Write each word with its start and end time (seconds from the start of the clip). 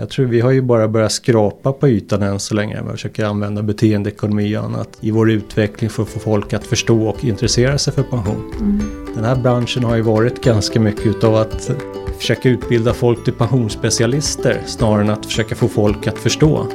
Jag 0.00 0.08
tror 0.08 0.26
vi 0.26 0.40
har 0.40 0.50
ju 0.50 0.62
bara 0.62 0.88
börjat 0.88 1.12
skrapa 1.12 1.72
på 1.72 1.88
ytan 1.88 2.22
än 2.22 2.40
så 2.40 2.54
länge. 2.54 2.82
Vi 2.82 2.90
försöker 2.90 3.24
använda 3.24 3.62
beteendeekonomi 3.62 4.56
och 4.56 4.64
annat 4.64 4.88
i 5.00 5.10
vår 5.10 5.30
utveckling 5.30 5.90
för 5.90 6.02
att 6.02 6.08
få 6.08 6.18
folk 6.18 6.52
att 6.52 6.66
förstå 6.66 7.02
och 7.02 7.24
intressera 7.24 7.78
sig 7.78 7.92
för 7.92 8.02
pension. 8.02 8.52
Mm. 8.60 8.80
Den 9.14 9.24
här 9.24 9.36
branschen 9.36 9.84
har 9.84 9.96
ju 9.96 10.02
varit 10.02 10.44
ganska 10.44 10.80
mycket 10.80 11.06
utav 11.06 11.34
att 11.34 11.70
försöka 12.18 12.48
utbilda 12.48 12.94
folk 12.94 13.24
till 13.24 13.32
pensionsspecialister 13.32 14.62
snarare 14.66 15.02
än 15.02 15.10
att 15.10 15.26
försöka 15.26 15.54
få 15.54 15.68
folk 15.68 16.06
att 16.06 16.18
förstå. 16.18 16.66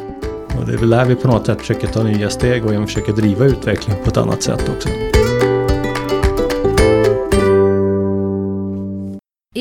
Och 0.59 0.67
det 0.67 0.73
är 0.73 0.77
väl 0.77 0.89
där 0.89 1.05
vi 1.05 1.15
på 1.15 1.27
något 1.27 1.45
sätt 1.45 1.59
försöker 1.59 1.87
ta 1.87 2.03
nya 2.03 2.29
steg 2.29 2.65
och 2.65 2.73
även 2.73 2.87
försöker 2.87 3.13
driva 3.13 3.45
utvecklingen 3.45 4.03
på 4.03 4.09
ett 4.09 4.17
annat 4.17 4.43
sätt 4.43 4.71
också. 4.75 4.89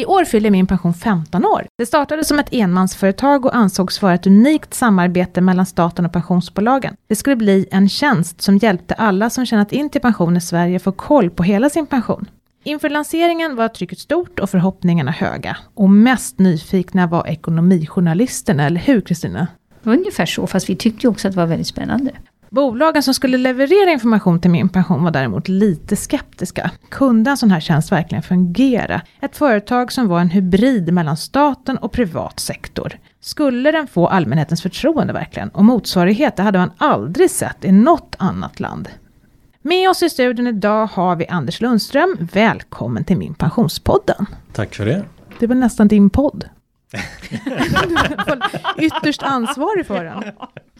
I 0.05 0.07
år 0.07 0.25
fyller 0.25 0.51
Min 0.51 0.67
Pension 0.67 0.95
15 0.95 1.45
år. 1.45 1.67
Det 1.79 1.87
startade 1.87 2.25
som 2.25 2.39
ett 2.39 2.49
enmansföretag 2.51 3.47
och 3.47 3.57
ansågs 3.57 4.03
vara 4.03 4.15
ett 4.15 4.27
unikt 4.27 4.75
samarbete 4.75 5.41
mellan 5.41 5.67
staten 5.67 6.07
och 6.07 6.13
pensionsbolagen. 6.13 6.97
Det 7.09 7.17
skulle 7.17 7.37
bli 7.37 7.67
en 7.71 7.89
tjänst 7.89 8.41
som 8.41 8.57
hjälpte 8.57 8.95
alla 8.95 9.31
som 9.31 9.47
tjänat 9.47 9.73
in 9.73 9.91
till 9.91 10.01
pension 10.01 10.37
i 10.37 10.41
Sverige 10.41 10.79
få 10.79 10.93
koll 10.93 11.31
på 11.31 11.43
hela 11.43 11.71
sin 11.71 11.87
pension. 11.87 12.27
Inför 12.65 12.91
lanseringen 12.91 13.57
var 13.57 13.69
trycket 13.69 13.99
stort 13.99 14.39
och 14.39 14.51
förhoppningarna 14.51 15.11
höga. 15.11 15.57
Och 15.75 15.91
mest 15.91 16.39
nyfikna 16.39 17.07
var 17.07 17.27
ekonomijournalisterna, 17.27 18.67
eller 18.67 18.81
hur 18.81 19.01
Kristina? 19.01 19.47
Ungefär 19.83 20.27
så, 20.27 20.47
fast 20.47 20.69
vi 20.69 20.77
tyckte 20.77 21.07
ju 21.07 21.11
också 21.11 21.29
att 21.29 21.35
det 21.35 21.41
var 21.41 21.47
väldigt 21.47 21.67
spännande. 21.67 22.13
Bolagen 22.55 23.03
som 23.03 23.15
skulle 23.15 23.39
leverera 23.39 23.91
information 23.91 24.41
till 24.41 24.51
min 24.51 24.69
pension 24.69 25.05
var 25.05 25.11
däremot 25.11 25.49
lite 25.49 25.97
skeptiska. 25.97 26.71
Kunde 26.91 27.31
en 27.31 27.37
sån 27.37 27.51
här 27.51 27.61
tjänst 27.61 27.93
verkligen 27.93 28.23
fungera? 28.23 29.01
Ett 29.21 29.37
företag 29.37 29.93
som 29.93 30.09
var 30.09 30.21
en 30.21 30.31
hybrid 30.31 30.93
mellan 30.93 31.17
staten 31.17 31.79
och 31.79 31.93
privat 31.93 32.41
sektor. 32.41 32.99
Skulle 33.21 33.71
den 33.71 33.87
få 33.87 34.07
allmänhetens 34.07 34.63
förtroende 34.63 35.13
verkligen? 35.13 35.49
Och 35.49 35.65
motsvarighet, 35.65 36.37
det 36.37 36.43
hade 36.43 36.59
man 36.59 36.73
aldrig 36.79 37.31
sett 37.31 37.65
i 37.65 37.73
något 37.73 38.17
annat 38.19 38.61
land. 38.61 38.89
Med 39.63 39.91
oss 39.91 40.03
i 40.03 40.11
studion 40.11 40.47
idag 40.47 40.87
har 40.87 41.17
vi 41.17 41.27
Anders 41.27 41.61
Lundström. 41.61 42.17
Välkommen 42.33 43.05
till 43.05 43.17
Min 43.17 43.35
Pensionspodden. 43.35 44.27
Tack 44.53 44.75
för 44.75 44.87
det. 44.87 45.05
Det 45.39 45.47
väl 45.47 45.59
nästan 45.59 45.89
din 45.89 46.11
podd? 46.11 46.49
ytterst 48.79 49.23
ansvarig 49.23 49.87
för 49.87 50.05
den. 50.05 50.23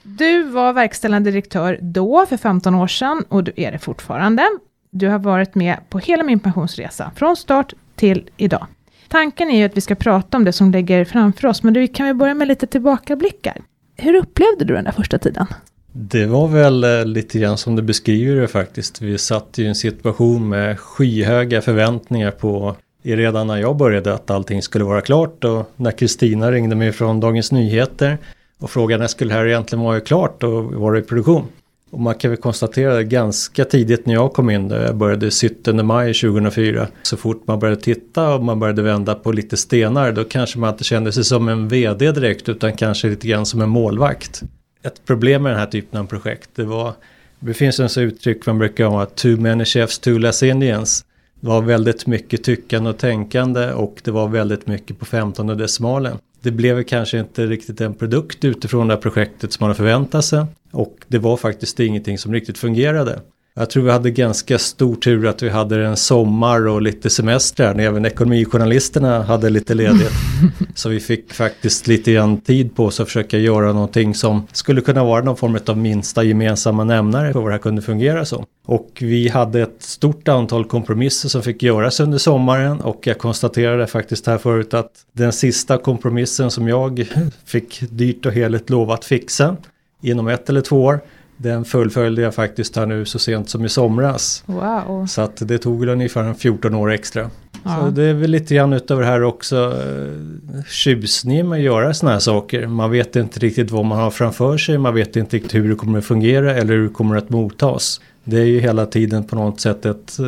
Du 0.07 0.43
var 0.43 0.73
verkställande 0.73 1.31
direktör 1.31 1.79
då, 1.83 2.27
för 2.27 2.37
15 2.37 2.75
år 2.75 2.87
sedan, 2.87 3.25
och 3.29 3.45
du 3.45 3.53
är 3.57 3.73
det 3.73 3.79
fortfarande. 3.79 4.43
Du 4.91 5.09
har 5.09 5.19
varit 5.19 5.55
med 5.55 5.77
på 5.89 5.99
hela 5.99 6.23
min 6.23 6.41
pensionsresa, 6.41 7.11
från 7.17 7.37
start 7.37 7.73
till 7.97 8.31
idag. 8.37 8.67
Tanken 9.09 9.51
är 9.51 9.59
ju 9.59 9.65
att 9.65 9.77
vi 9.77 9.81
ska 9.81 9.95
prata 9.95 10.37
om 10.37 10.45
det 10.45 10.53
som 10.53 10.71
ligger 10.71 11.05
framför 11.05 11.49
oss, 11.49 11.63
men 11.63 11.75
du, 11.75 11.89
kan 11.89 12.07
vi 12.07 12.15
börja 12.15 12.35
med 12.35 12.49
lite 12.49 12.67
tillbakablickar? 12.67 13.57
Hur 13.97 14.15
upplevde 14.15 14.65
du 14.65 14.75
den 14.75 14.85
där 14.85 14.93
första 14.93 15.19
tiden? 15.19 15.47
Det 15.93 16.27
var 16.27 16.49
väl 16.49 16.85
eh, 16.85 17.05
lite 17.05 17.39
grann 17.39 17.59
som 17.59 17.77
du 17.77 17.83
beskriver 17.83 18.41
det 18.41 18.49
faktiskt. 18.49 19.03
Vi 19.03 19.19
satt 19.19 19.59
i 19.59 19.67
en 19.67 19.75
situation 19.75 20.49
med 20.49 20.81
skyhöga 20.81 21.63
förväntningar 21.63 22.31
på 22.31 22.77
redan 23.03 23.47
när 23.47 23.57
jag 23.57 23.77
började 23.77 24.15
att 24.15 24.31
allting 24.31 24.63
skulle 24.63 24.85
vara 24.85 25.01
klart 25.01 25.45
och 25.45 25.71
när 25.77 25.91
Kristina 25.91 26.53
ringde 26.53 26.77
mig 26.77 26.93
från 26.93 27.21
Dagens 27.21 27.53
Nyheter 27.53 28.19
och 28.65 28.71
frågan 28.71 29.01
när 29.01 29.07
skulle 29.07 29.35
det 29.35 29.39
här 29.39 29.47
egentligen 29.47 29.85
vara 29.85 30.01
klart 30.01 30.43
och 30.43 30.65
vara 30.65 30.99
i 30.99 31.03
produktion. 31.03 31.45
Och 31.91 32.01
man 32.01 32.15
kan 32.15 32.31
väl 32.31 32.41
konstatera 32.41 33.03
ganska 33.03 33.65
tidigt 33.65 34.07
när 34.07 34.15
jag 34.15 34.33
kom 34.33 34.51
in 34.51 34.69
där, 34.69 34.85
jag 34.87 34.97
började 34.97 35.31
17 35.31 35.87
maj 35.87 36.15
2004. 36.15 36.89
Så 37.03 37.17
fort 37.17 37.43
man 37.47 37.59
började 37.59 37.81
titta 37.81 38.35
och 38.35 38.45
man 38.45 38.61
började 38.61 38.83
vända 38.83 39.15
på 39.15 39.33
lite 39.33 39.57
stenar 39.57 40.13
då 40.13 40.25
kanske 40.25 40.59
man 40.59 40.71
inte 40.71 40.85
kände 40.85 41.13
sig 41.13 41.25
som 41.25 41.49
en 41.49 41.69
VD 41.69 42.13
direkt 42.13 42.49
utan 42.49 42.73
kanske 42.73 43.09
lite 43.09 43.29
grann 43.29 43.47
som 43.47 43.61
en 43.61 43.69
målvakt. 43.69 44.43
Ett 44.83 45.05
problem 45.05 45.43
med 45.43 45.53
den 45.53 45.59
här 45.59 45.67
typen 45.67 46.01
av 46.01 46.07
projekt 46.07 46.51
det 46.55 46.65
var 46.65 46.93
det 47.41 47.55
finns 47.55 47.81
en 47.81 47.89
så 47.89 48.01
uttryck 48.01 48.47
man 48.47 48.59
brukar 48.59 48.85
ha, 48.85 49.07
too 49.07 49.37
many 49.37 49.65
chefs, 49.65 49.99
too 49.99 50.19
less 50.19 50.43
Indians. 50.43 51.05
Det 51.45 51.51
var 51.51 51.63
väldigt 51.63 52.07
mycket 52.07 52.45
tyckande 52.45 52.91
och 52.91 52.99
tänkande 52.99 53.73
och 53.73 54.01
det 54.05 54.11
var 54.11 54.29
väldigt 54.29 54.67
mycket 54.67 54.99
på 54.99 55.05
15 55.05 55.47
decimalen. 55.47 56.19
Det 56.41 56.51
blev 56.51 56.83
kanske 56.83 57.19
inte 57.19 57.47
riktigt 57.47 57.81
en 57.81 57.95
produkt 57.95 58.45
utifrån 58.45 58.89
det 58.89 58.95
här 58.95 59.01
projektet 59.01 59.53
som 59.53 59.65
man 59.65 59.69
hade 59.69 59.77
förväntat 59.77 60.25
sig 60.25 60.47
och 60.71 60.97
det 61.09 61.19
var 61.19 61.37
faktiskt 61.37 61.81
ingenting 61.81 62.19
som 62.19 62.33
riktigt 62.33 62.59
fungerade. 62.59 63.21
Jag 63.57 63.71
tror 63.71 63.83
vi 63.83 63.91
hade 63.91 64.11
ganska 64.11 64.59
stor 64.59 64.97
tur 64.97 65.27
att 65.27 65.43
vi 65.43 65.49
hade 65.49 65.87
en 65.87 65.97
sommar 65.97 66.67
och 66.67 66.83
lite 66.83 67.11
semestrar 67.11 67.75
när 67.75 67.85
även 67.85 68.07
ekonomijournalisterna 68.07 69.23
hade 69.23 69.51
lite 69.51 69.75
ledigt. 69.75 70.13
Så 70.75 70.89
vi 70.89 71.01
fick 71.01 71.33
faktiskt 71.33 71.87
lite 71.87 72.13
grann 72.13 72.41
tid 72.41 72.77
på 72.77 72.85
oss 72.85 73.01
att 73.01 73.07
försöka 73.07 73.39
göra 73.39 73.73
någonting 73.73 74.15
som 74.15 74.47
skulle 74.53 74.81
kunna 74.81 75.05
vara 75.05 75.25
någon 75.25 75.37
form 75.37 75.59
av 75.67 75.79
minsta 75.79 76.23
gemensamma 76.23 76.85
nämnare 76.85 77.33
för 77.33 77.41
vad 77.41 77.49
det 77.49 77.55
här 77.55 77.59
kunde 77.59 77.83
fungera 77.83 78.25
som. 78.25 78.45
Och 78.67 78.99
vi 79.01 79.29
hade 79.29 79.63
ett 79.63 79.83
stort 79.83 80.29
antal 80.29 80.65
kompromisser 80.65 81.29
som 81.29 81.43
fick 81.43 81.63
göras 81.63 82.01
under 82.01 82.19
sommaren 82.19 82.81
och 82.81 83.07
jag 83.07 83.19
konstaterade 83.19 83.87
faktiskt 83.87 84.27
här 84.27 84.39
förut 84.39 84.75
att 84.75 84.91
den 85.13 85.33
sista 85.33 85.79
kompromissen 85.79 86.51
som 86.51 86.69
jag 86.69 87.07
fick 87.45 87.83
dyrt 87.91 88.27
och 88.27 88.33
heligt 88.33 88.71
lov 88.71 88.91
att 88.91 89.05
fixa 89.05 89.57
inom 90.03 90.29
ett 90.29 90.49
eller 90.49 90.61
två 90.61 90.85
år 90.85 91.01
den 91.37 91.65
fullföljde 91.65 92.23
jag 92.23 92.35
faktiskt 92.35 92.77
här 92.77 92.87
nu 92.87 93.05
så 93.05 93.19
sent 93.19 93.49
som 93.49 93.65
i 93.65 93.69
somras. 93.69 94.43
Wow. 94.47 95.07
Så 95.07 95.23
att 95.23 95.37
det 95.37 95.59
tog 95.59 95.87
ungefär 95.87 96.35
14 96.35 96.75
år 96.75 96.93
extra. 96.93 97.31
Ja. 97.65 97.81
Så 97.81 97.91
det 97.91 98.05
är 98.05 98.15
väl 98.15 98.31
lite 98.31 98.55
grann 98.55 98.73
utöver 98.73 99.03
det 99.03 99.09
här 99.09 99.23
också 99.23 99.57
eh, 99.57 100.65
tjusningen 100.69 101.49
med 101.49 101.57
att 101.57 101.65
göra 101.65 101.95
sådana 101.95 102.13
här 102.13 102.21
saker. 102.21 102.67
Man 102.67 102.91
vet 102.91 103.17
inte 103.17 103.41
riktigt 103.41 103.71
vad 103.71 103.85
man 103.85 103.99
har 103.99 104.11
framför 104.11 104.59
sig, 104.59 104.79
man 104.79 104.95
vet 104.95 105.17
inte 105.17 105.37
riktigt 105.37 105.55
hur 105.55 105.69
det 105.69 105.75
kommer 105.75 105.99
att 105.99 106.05
fungera 106.05 106.55
eller 106.55 106.75
hur 106.75 106.83
det 106.83 106.95
kommer 106.95 107.17
att 107.17 107.31
mottas. 107.31 108.01
Det 108.25 108.37
är 108.37 108.45
ju 108.45 108.61
hela 108.61 108.87
tiden 108.87 109.25
på 109.25 109.37
något 109.37 109.61
sätt 109.61 109.87
ett 109.87 110.19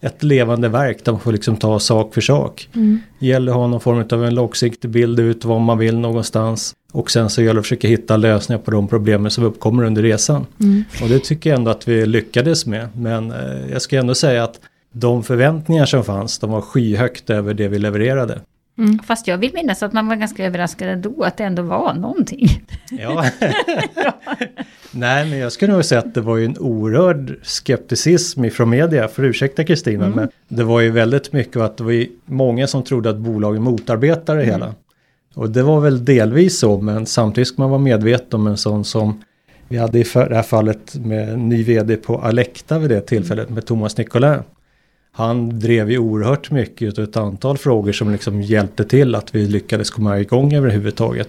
ett 0.00 0.22
levande 0.22 0.68
verk 0.68 1.04
där 1.04 1.12
man 1.12 1.20
får 1.20 1.32
liksom 1.32 1.56
ta 1.56 1.78
sak 1.78 2.14
för 2.14 2.20
sak. 2.20 2.68
Mm. 2.74 3.00
Det 3.18 3.26
gäller 3.26 3.52
att 3.52 3.58
ha 3.58 3.66
någon 3.66 3.80
form 3.80 4.04
av 4.10 4.24
en 4.24 4.34
långsiktig 4.34 4.90
bild 4.90 5.20
ut 5.20 5.44
vad 5.44 5.60
man 5.60 5.78
vill 5.78 5.98
någonstans. 5.98 6.74
Och 6.92 7.10
sen 7.10 7.30
så 7.30 7.42
gäller 7.42 7.54
det 7.54 7.60
att 7.60 7.66
försöka 7.66 7.88
hitta 7.88 8.16
lösningar 8.16 8.60
på 8.60 8.70
de 8.70 8.88
problemen 8.88 9.30
som 9.30 9.44
uppkommer 9.44 9.84
under 9.84 10.02
resan. 10.02 10.46
Mm. 10.60 10.84
Och 11.02 11.08
det 11.08 11.18
tycker 11.18 11.50
jag 11.50 11.58
ändå 11.58 11.70
att 11.70 11.88
vi 11.88 12.06
lyckades 12.06 12.66
med. 12.66 12.88
Men 12.96 13.30
eh, 13.30 13.72
jag 13.72 13.82
ska 13.82 13.98
ändå 13.98 14.14
säga 14.14 14.44
att 14.44 14.60
de 14.92 15.22
förväntningar 15.22 15.86
som 15.86 16.04
fanns, 16.04 16.38
de 16.38 16.50
var 16.50 16.60
skyhögt 16.60 17.30
över 17.30 17.54
det 17.54 17.68
vi 17.68 17.78
levererade. 17.78 18.40
Mm. 18.78 18.98
Fast 18.98 19.26
jag 19.26 19.38
vill 19.38 19.54
minnas 19.54 19.82
att 19.82 19.92
man 19.92 20.08
var 20.08 20.16
ganska 20.16 20.44
överraskad 20.44 20.88
ändå 20.88 21.22
att 21.22 21.36
det 21.36 21.44
ändå 21.44 21.62
var 21.62 21.94
någonting. 21.94 22.48
Ja. 22.90 23.24
Nej, 24.90 25.30
men 25.30 25.38
jag 25.38 25.52
skulle 25.52 25.72
nog 25.72 25.84
säga 25.84 25.98
att 25.98 26.14
det 26.14 26.20
var 26.20 26.36
ju 26.36 26.44
en 26.44 26.58
oerhörd 26.58 27.38
skepticism 27.42 28.44
ifrån 28.44 28.70
media, 28.70 29.08
för 29.08 29.22
ursäkta 29.22 29.64
Kristina, 29.64 30.04
mm. 30.04 30.16
men 30.16 30.28
det 30.48 30.64
var 30.64 30.80
ju 30.80 30.90
väldigt 30.90 31.32
mycket 31.32 31.56
att 31.56 31.76
det 31.76 31.84
var 31.84 31.90
ju 31.90 32.08
många 32.24 32.66
som 32.66 32.82
trodde 32.82 33.10
att 33.10 33.18
bolagen 33.18 33.62
motarbetade 33.62 34.38
det 34.38 34.44
mm. 34.44 34.54
hela. 34.54 34.74
Och 35.34 35.50
det 35.50 35.62
var 35.62 35.80
väl 35.80 36.04
delvis 36.04 36.58
så, 36.58 36.80
men 36.80 37.06
samtidigt 37.06 37.48
ska 37.48 37.62
man 37.62 37.70
vara 37.70 37.80
medveten 37.80 38.40
om 38.40 38.46
en 38.46 38.56
sån 38.56 38.84
som 38.84 39.22
vi 39.68 39.76
hade 39.76 39.98
i 39.98 40.02
det 40.02 40.34
här 40.34 40.42
fallet 40.42 40.94
med 40.94 41.38
ny 41.38 41.62
vd 41.62 41.96
på 41.96 42.18
Alekta 42.18 42.78
vid 42.78 42.90
det 42.90 43.00
tillfället 43.00 43.50
med 43.50 43.66
Thomas 43.66 43.96
Nicolin 43.96 44.42
han 45.12 45.58
drev 45.58 45.90
ju 45.90 45.98
oerhört 45.98 46.50
mycket 46.50 46.98
och 46.98 47.04
ett 47.04 47.16
antal 47.16 47.58
frågor 47.58 47.92
som 47.92 48.12
liksom 48.12 48.42
hjälpte 48.42 48.84
till 48.84 49.14
att 49.14 49.34
vi 49.34 49.46
lyckades 49.46 49.90
komma 49.90 50.20
igång 50.20 50.54
överhuvudtaget. 50.54 51.28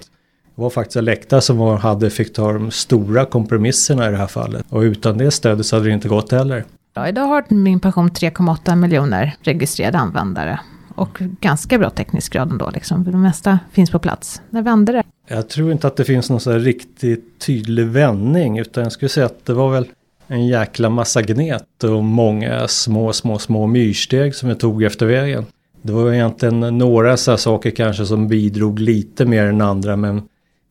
Det 0.55 0.61
var 0.61 0.69
faktiskt 0.69 0.97
Alekta 0.97 1.41
som 1.41 1.57
var, 1.57 1.77
hade, 1.77 2.09
fick 2.09 2.33
ta 2.33 2.53
de 2.53 2.71
stora 2.71 3.25
kompromisserna 3.25 4.07
i 4.07 4.11
det 4.11 4.17
här 4.17 4.27
fallet. 4.27 4.65
Och 4.69 4.81
utan 4.81 5.17
det 5.17 5.31
stödet 5.31 5.65
så 5.65 5.75
hade 5.75 5.87
det 5.87 5.93
inte 5.93 6.07
gått 6.07 6.31
heller. 6.31 6.65
Ja, 6.93 7.07
idag 7.07 7.23
har 7.23 7.43
min 7.47 7.79
pension 7.79 8.09
3,8 8.09 8.75
miljoner 8.75 9.35
registrerade 9.41 9.97
användare. 9.97 10.59
Och 10.95 11.17
ganska 11.19 11.77
bra 11.77 11.89
teknisk 11.89 12.33
grad 12.33 12.51
ändå, 12.51 12.69
liksom. 12.73 13.03
det 13.03 13.17
mesta 13.17 13.59
finns 13.71 13.91
på 13.91 13.99
plats. 13.99 14.41
När 14.49 14.61
vände 14.61 14.91
det? 14.91 15.03
Jag 15.27 15.49
tror 15.49 15.71
inte 15.71 15.87
att 15.87 15.95
det 15.95 16.03
finns 16.05 16.29
någon 16.29 16.39
så 16.39 16.51
här 16.51 16.59
riktigt 16.59 17.39
tydlig 17.39 17.85
vändning, 17.85 18.59
utan 18.59 18.83
jag 18.83 18.91
skulle 18.91 19.09
säga 19.09 19.25
att 19.25 19.45
det 19.45 19.53
var 19.53 19.71
väl 19.71 19.87
en 20.31 20.47
jäkla 20.47 20.89
massa 20.89 21.21
gnet 21.21 21.83
och 21.83 22.03
många 22.03 22.67
små, 22.67 23.13
små, 23.13 23.39
små 23.39 23.67
myrsteg 23.67 24.35
som 24.35 24.49
vi 24.49 24.55
tog 24.55 24.83
efter 24.83 25.05
vägen. 25.05 25.45
Det 25.81 25.93
var 25.93 26.13
egentligen 26.13 26.59
några 26.59 27.17
så 27.17 27.37
saker 27.37 27.71
kanske 27.71 28.05
som 28.05 28.27
bidrog 28.27 28.79
lite 28.79 29.25
mer 29.25 29.45
än 29.45 29.61
andra 29.61 29.95
men 29.95 30.21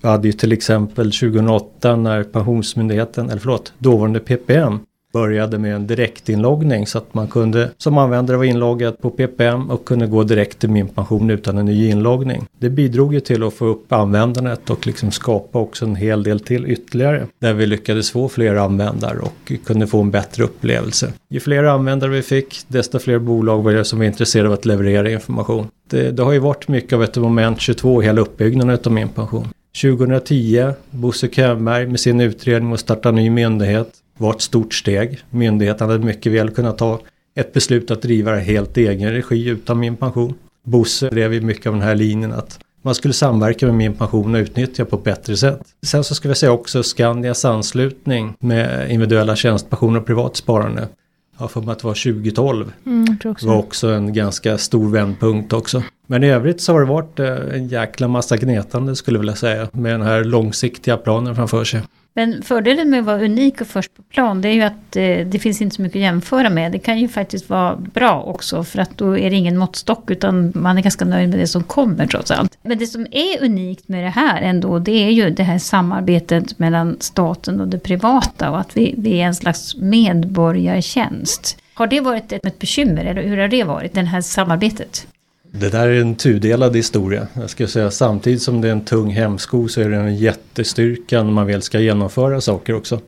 vi 0.03 0.09
hade 0.09 0.29
ju 0.29 0.33
till 0.33 0.53
exempel 0.53 1.13
2008 1.13 1.97
när 1.97 2.25
Pensionsmyndigheten, 2.25 3.31
eller 3.31 3.41
förlåt, 3.41 3.73
dåvarande 3.79 4.21
PPM 4.21 4.79
började 5.13 5.59
med 5.59 5.75
en 5.75 5.87
direktinloggning 5.87 6.87
så 6.87 6.99
att 6.99 7.15
man 7.15 7.29
kunde 7.29 7.71
som 7.77 7.99
användare 7.99 8.37
vara 8.37 8.47
inloggad 8.47 8.99
på 9.01 9.11
PPM 9.11 9.71
och 9.71 9.85
kunde 9.85 10.07
gå 10.07 10.23
direkt 10.25 10.59
till 10.59 10.71
min 10.71 10.89
pension 10.89 11.31
utan 11.31 11.59
en 11.59 11.67
ny 11.67 11.91
inloggning. 11.91 12.47
Det 12.59 12.71
bidrog 12.71 13.15
ju 13.15 13.21
till 13.21 13.43
att 13.43 13.55
få 13.55 13.67
upp 13.67 13.93
användandet 13.93 14.71
och 14.71 14.87
liksom 14.87 15.11
skapa 15.11 15.59
också 15.59 15.85
en 15.85 15.97
hel 15.97 16.23
del 16.23 16.41
till 16.41 16.67
ytterligare. 16.67 17.27
Där 17.39 17.53
vi 17.53 17.67
lyckades 17.67 18.11
få 18.11 18.29
fler 18.29 18.55
användare 18.55 19.19
och 19.19 19.53
kunde 19.65 19.87
få 19.87 20.01
en 20.01 20.11
bättre 20.11 20.45
upplevelse. 20.45 21.13
Ju 21.29 21.41
fler 21.41 21.65
användare 21.65 22.11
vi 22.11 22.23
fick, 22.23 22.61
desto 22.69 22.99
fler 22.99 23.19
bolag 23.19 23.63
var 23.63 23.73
det 23.73 23.85
som 23.85 23.99
var 23.99 24.07
intresserade 24.07 24.49
av 24.49 24.55
att 24.55 24.65
leverera 24.65 25.11
information. 25.11 25.69
Det, 25.91 26.11
det 26.11 26.23
har 26.23 26.33
ju 26.33 26.39
varit 26.39 26.69
mycket 26.69 26.93
av 26.93 27.03
ett 27.03 27.17
moment 27.17 27.61
22 27.61 28.03
i 28.03 28.07
hela 28.07 28.21
uppbyggnaden 28.21 28.79
av 28.85 28.93
min 28.93 29.09
pension. 29.09 29.49
2010, 29.83 30.73
Bosse 30.91 31.29
Könberg 31.29 31.87
med 31.87 32.01
sin 32.01 32.21
utredning 32.21 32.73
och 32.73 32.81
starta 32.81 33.11
ny 33.11 33.31
myndighet 33.31 33.89
var 34.21 34.35
ett 34.35 34.41
stort 34.41 34.75
steg. 34.75 35.19
Myndigheten 35.31 35.91
hade 35.91 36.05
mycket 36.05 36.33
väl 36.33 36.51
kunnat 36.51 36.79
ta 36.79 37.01
ett 37.35 37.53
beslut 37.53 37.91
att 37.91 38.03
driva 38.03 38.33
det 38.33 38.41
helt 38.41 38.79
i 38.79 38.87
egen 38.87 39.13
regi 39.13 39.49
utan 39.49 39.79
min 39.79 39.97
pension. 39.97 40.35
Bosse 40.65 41.09
drev 41.09 41.35
ju 41.35 41.41
mycket 41.41 41.67
av 41.67 41.73
den 41.73 41.83
här 41.83 41.95
linjen 41.95 42.33
att 42.33 42.59
man 42.83 42.95
skulle 42.95 43.15
samverka 43.15 43.67
med 43.67 43.75
min 43.75 43.95
pension 43.95 44.35
och 44.35 44.39
utnyttja 44.39 44.85
på 44.85 44.97
ett 44.97 45.05
bättre 45.05 45.37
sätt. 45.37 45.61
Sen 45.83 46.05
så 46.05 46.15
ska 46.15 46.29
vi 46.29 46.35
säga 46.35 46.53
också 46.53 46.83
Skandias 46.83 47.45
anslutning 47.45 48.35
med 48.39 48.91
individuella 48.91 49.37
tjänstepensioner 49.37 50.01
och 50.01 50.07
privat 50.07 50.37
sparande. 50.37 50.89
Jag 51.37 51.45
har 51.45 51.49
för 51.49 51.61
mig 51.61 51.73
att 51.73 51.79
det 51.79 51.87
var 51.87 52.13
2012. 52.13 52.73
Mm, 52.87 53.17
också. 53.25 53.47
var 53.47 53.57
också 53.57 53.89
en 53.89 54.13
ganska 54.13 54.59
stor 54.59 54.91
vändpunkt 54.91 55.53
också. 55.53 55.83
Men 56.07 56.25
i 56.25 56.31
övrigt 56.31 56.61
så 56.61 56.73
har 56.73 56.81
det 56.81 56.87
varit 56.87 57.19
eh, 57.19 57.57
en 57.57 57.69
jäkla 57.69 58.09
massa 58.09 58.37
gnetande 58.37 58.97
skulle 58.97 59.17
jag 59.17 59.21
vilja 59.21 59.37
säga. 59.37 59.69
Med 59.73 59.93
den 59.93 60.03
här 60.03 60.25
långsiktiga 60.25 60.97
planen 60.97 61.37
framför 61.37 61.65
sig. 61.65 61.83
Men 62.15 62.43
fördelen 62.43 62.91
med 62.91 63.01
att 63.01 63.07
vara 63.07 63.25
unik 63.25 63.61
och 63.61 63.67
först 63.67 63.97
på 63.97 64.03
plan 64.03 64.41
det 64.41 64.49
är 64.49 64.53
ju 64.53 64.63
att 64.63 64.97
eh, 64.97 65.27
det 65.27 65.39
finns 65.39 65.63
inte 65.63 65.77
så 65.77 65.83
mycket 65.83 65.97
att 65.97 66.03
jämföra 66.03 66.51
med. 66.51 66.73
Det 66.73 66.79
kan 66.79 66.99
ju 66.99 67.09
faktiskt 67.09 67.51
vara 67.51 67.77
bra 67.77 68.23
också 68.23 68.65
för 68.65 68.79
att 68.79 68.99
då 68.99 69.19
är 69.19 69.31
det 69.31 69.37
ingen 69.37 69.59
måttstock 69.59 70.11
utan 70.11 70.53
man 70.55 70.79
är 70.79 70.83
ganska 70.83 71.05
nöjd 71.05 71.29
med 71.29 71.39
det 71.39 71.47
som 71.47 71.63
kommer 71.63 72.07
trots 72.07 72.31
allt. 72.31 72.59
Men 72.63 72.79
det 72.79 72.87
som 72.87 73.07
är 73.11 73.45
unikt 73.45 73.89
med 73.89 74.05
det 74.05 74.11
här 74.11 74.43
ändå 74.43 74.79
det 74.79 74.93
är 74.93 75.11
ju 75.11 75.31
det 75.31 75.43
här 75.43 75.59
samarbetet 75.59 76.59
mellan 76.59 76.97
staten 77.01 77.61
och 77.61 77.69
det 77.69 77.79
privata 77.79 78.51
och 78.51 78.61
att 78.61 78.77
vi, 78.77 78.95
vi 78.99 79.21
är 79.21 79.27
en 79.27 79.35
slags 79.35 79.77
medborgartjänst. 79.77 81.59
Har 81.75 81.87
det 81.87 82.01
varit 82.01 82.33
ett, 82.33 82.47
ett 82.47 82.59
bekymmer 82.59 83.05
eller 83.05 83.23
hur 83.23 83.37
har 83.37 83.49
det 83.49 83.65
varit, 83.65 83.95
det 83.95 84.01
här 84.01 84.21
samarbetet? 84.21 85.07
Det 85.53 85.69
där 85.69 85.89
är 85.89 86.01
en 86.01 86.15
tudelad 86.15 86.77
historia. 86.77 87.27
Jag 87.35 87.51
skulle 87.51 87.69
säga 87.69 87.91
samtidigt 87.91 88.43
som 88.43 88.61
det 88.61 88.69
är 88.69 88.73
en 88.73 88.85
tung 88.85 89.11
hämsko 89.11 89.69
så 89.69 89.81
är 89.81 89.89
det 89.89 89.97
en 89.97 90.17
jättestyrka 90.17 91.23
när 91.23 91.33
man 91.33 91.47
väl 91.47 91.63
ska 91.63 91.81
genomföra 91.81 92.41
saker 92.41 92.75
också. 92.75 93.01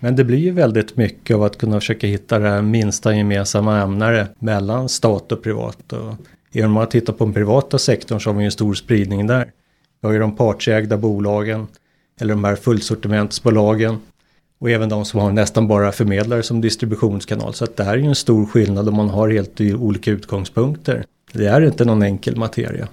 Men 0.00 0.16
det 0.16 0.24
blir 0.24 0.38
ju 0.38 0.50
väldigt 0.50 0.96
mycket 0.96 1.36
av 1.36 1.42
att 1.42 1.58
kunna 1.58 1.80
försöka 1.80 2.06
hitta 2.06 2.38
det 2.38 2.48
här 2.48 2.62
minsta 2.62 3.14
gemensamma 3.14 3.80
ämnare 3.80 4.26
mellan 4.38 4.88
stat 4.88 5.32
och 5.32 5.42
privat. 5.42 5.92
Och 5.92 6.14
genom 6.52 6.72
man 6.72 6.88
tittar 6.88 7.12
på 7.12 7.24
den 7.24 7.34
privata 7.34 7.78
sektorn 7.78 8.20
så 8.20 8.30
har 8.30 8.38
vi 8.38 8.44
en 8.44 8.50
stor 8.50 8.74
spridning 8.74 9.26
där. 9.26 9.50
Vi 10.00 10.08
har 10.08 10.12
ju 10.12 10.18
de 10.18 10.36
partsägda 10.36 10.96
bolagen 10.96 11.66
eller 12.20 12.34
de 12.34 12.44
här 12.44 12.56
fullsortimentsbolagen 12.56 13.98
och 14.58 14.70
även 14.70 14.88
de 14.88 15.04
som 15.04 15.20
har 15.20 15.32
nästan 15.32 15.68
bara 15.68 15.92
förmedlare 15.92 16.42
som 16.42 16.60
distributionskanal. 16.60 17.54
Så 17.54 17.64
att 17.64 17.76
det 17.76 17.84
här 17.84 17.92
är 17.92 17.98
ju 17.98 18.08
en 18.08 18.14
stor 18.14 18.46
skillnad 18.46 18.88
om 18.88 18.94
man 18.94 19.08
har 19.08 19.28
helt 19.28 19.60
olika 19.60 20.10
utgångspunkter. 20.10 21.04
Det 21.36 21.46
är 21.46 21.60
inte 21.60 21.84
någon 21.84 22.02
enkel 22.02 22.36
materia. 22.36 22.88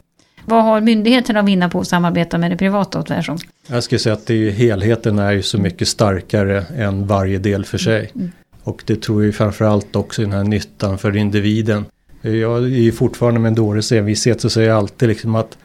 Vad 0.45 0.63
har 0.63 0.81
myndigheterna 0.81 1.39
att 1.39 1.45
vinna 1.45 1.69
på 1.69 1.79
att 1.79 1.87
samarbeta 1.87 2.37
med 2.37 2.51
det 2.51 2.57
privata 2.57 2.99
och 2.99 3.05
tvärsom? 3.05 3.37
Jag 3.67 3.83
skulle 3.83 3.99
säga 3.99 4.13
att 4.13 4.27
det 4.27 4.47
är, 4.47 4.51
helheten 4.51 5.19
är 5.19 5.31
ju 5.31 5.41
så 5.41 5.57
mycket 5.57 5.87
starkare 5.87 6.65
än 6.77 7.07
varje 7.07 7.37
del 7.37 7.65
för 7.65 7.77
sig. 7.77 8.11
Mm. 8.15 8.31
Och 8.63 8.83
det 8.85 9.01
tror 9.01 9.25
jag 9.25 9.35
framförallt 9.35 9.95
också 9.95 10.21
i 10.21 10.25
den 10.25 10.33
här 10.33 10.43
nyttan 10.43 10.97
för 10.97 11.15
individen. 11.15 11.85
Jag 12.21 12.63
är 12.63 12.67
ju 12.67 12.91
fortfarande 12.91 13.39
med 13.39 13.49
en 13.49 13.55
dåres 13.55 13.91
envishet 13.91 14.41
så 14.41 14.49
säger 14.49 14.69
jag 14.69 14.77
alltid 14.77 15.09
liksom 15.09 15.35
att 15.35 15.57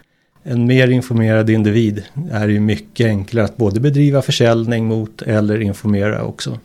en 0.43 0.67
mer 0.67 0.89
informerad 0.89 1.51
individ 1.51 2.03
är 2.33 2.49
ju 2.49 2.61
mycket 2.61 3.07
enklare 3.07 3.45
att 3.45 3.57
både 3.57 3.81
bedriva 3.81 4.23
försäljning 4.23 4.87
mot 4.87 5.23
eller 5.23 5.61
informera 5.61 6.25
också. 6.25 6.59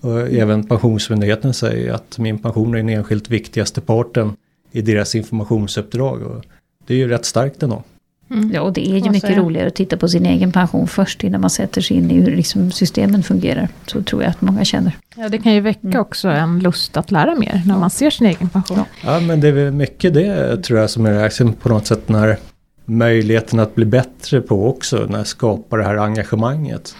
Och 0.00 0.20
även 0.20 0.66
Pensionsmyndigheten 0.66 1.54
säger 1.54 1.92
att 1.92 2.18
min 2.18 2.38
pension 2.38 2.74
är 2.74 2.78
den 2.78 2.88
enskilt 2.88 3.30
viktigaste 3.30 3.80
parten 3.80 4.36
i 4.72 4.82
deras 4.82 5.14
informationsuppdrag. 5.14 6.22
Och 6.22 6.44
det 6.86 6.94
är 6.94 6.98
ju 6.98 7.08
rätt 7.08 7.24
starkt 7.24 7.62
ändå. 7.62 7.82
Mm. 8.30 8.50
Ja, 8.54 8.60
och 8.60 8.72
det 8.72 8.88
är 8.88 8.98
ju 8.98 9.10
mycket 9.10 9.36
roligare 9.36 9.68
att 9.68 9.74
titta 9.74 9.96
på 9.96 10.08
sin 10.08 10.26
egen 10.26 10.52
pension 10.52 10.86
först 10.86 11.24
innan 11.24 11.40
man 11.40 11.50
sätter 11.50 11.80
sig 11.80 11.96
in 11.96 12.10
i 12.10 12.14
hur 12.14 12.36
liksom 12.36 12.70
systemen 12.70 13.22
fungerar. 13.22 13.68
Så 13.86 14.02
tror 14.02 14.22
jag 14.22 14.30
att 14.30 14.40
många 14.40 14.64
känner. 14.64 14.96
Ja, 15.16 15.28
det 15.28 15.38
kan 15.38 15.54
ju 15.54 15.60
väcka 15.60 15.86
mm. 15.86 16.00
också 16.00 16.28
en 16.28 16.58
lust 16.58 16.96
att 16.96 17.10
lära 17.10 17.34
mer 17.34 17.62
när 17.66 17.78
man 17.78 17.90
ser 17.90 18.10
sin 18.10 18.26
egen 18.26 18.48
pension. 18.48 18.78
Ja, 18.78 18.84
ja 19.04 19.20
men 19.20 19.40
det 19.40 19.48
är 19.48 19.70
mycket 19.70 20.14
det 20.14 20.56
tror 20.62 20.78
jag 20.78 20.90
som 20.90 21.06
är 21.06 21.24
liksom 21.24 21.52
på 21.52 21.68
något 21.68 21.86
sätt 21.86 22.08
när 22.08 22.38
möjligheten 22.84 23.60
att 23.60 23.74
bli 23.74 23.84
bättre 23.84 24.40
på 24.40 24.68
också, 24.68 25.06
när 25.08 25.24
skapar 25.24 25.78
det 25.78 25.84
här 25.84 25.96
engagemanget. 25.96 26.94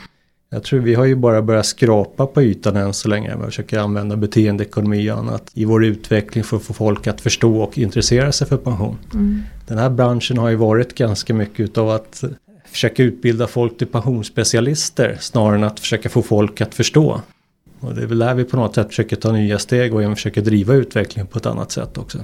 Jag 0.53 0.63
tror 0.63 0.81
vi 0.81 0.95
har 0.95 1.05
ju 1.05 1.15
bara 1.15 1.43
börjat 1.43 1.67
skrapa 1.67 2.27
på 2.27 2.43
ytan 2.43 2.77
än 2.77 2.93
så 2.93 3.09
länge. 3.09 3.37
Vi 3.37 3.45
försöker 3.45 3.79
använda 3.79 4.17
beteendeekonomi 4.17 5.11
och 5.11 5.19
annat 5.19 5.51
i 5.55 5.65
vår 5.65 5.85
utveckling 5.85 6.45
för 6.45 6.57
att 6.57 6.63
få 6.63 6.73
folk 6.73 7.07
att 7.07 7.21
förstå 7.21 7.63
och 7.63 7.79
intressera 7.79 8.33
sig 8.33 8.47
för 8.47 8.57
pension. 8.57 8.99
Mm. 9.15 9.43
Den 9.67 9.79
här 9.79 9.91
branschen 9.91 10.39
har 10.39 10.49
ju 10.49 10.57
varit 10.57 10.95
ganska 10.95 11.35
mycket 11.35 11.61
utav 11.61 11.91
att 11.91 12.25
försöka 12.67 13.03
utbilda 13.03 13.47
folk 13.47 13.79
till 13.79 13.87
pensionsspecialister 13.87 15.17
snarare 15.21 15.57
än 15.57 15.65
att 15.65 15.81
försöka 15.81 16.09
få 16.09 16.23
folk 16.23 16.61
att 16.61 16.75
förstå. 16.75 17.21
Och 17.81 17.95
det 17.95 18.03
är 18.03 18.07
väl 18.07 18.19
där 18.19 18.35
vi 18.35 18.45
på 18.45 18.57
något 18.57 18.75
sätt 18.75 18.87
försöker 18.87 19.17
ta 19.17 19.33
nya 19.33 19.59
steg 19.59 19.95
och 19.95 20.15
försöker 20.15 20.43
driva 20.43 20.75
utvecklingen 20.75 21.27
på 21.27 21.39
ett 21.39 21.47
annat 21.47 21.73
sätt 21.73 21.99
också. 21.99 22.19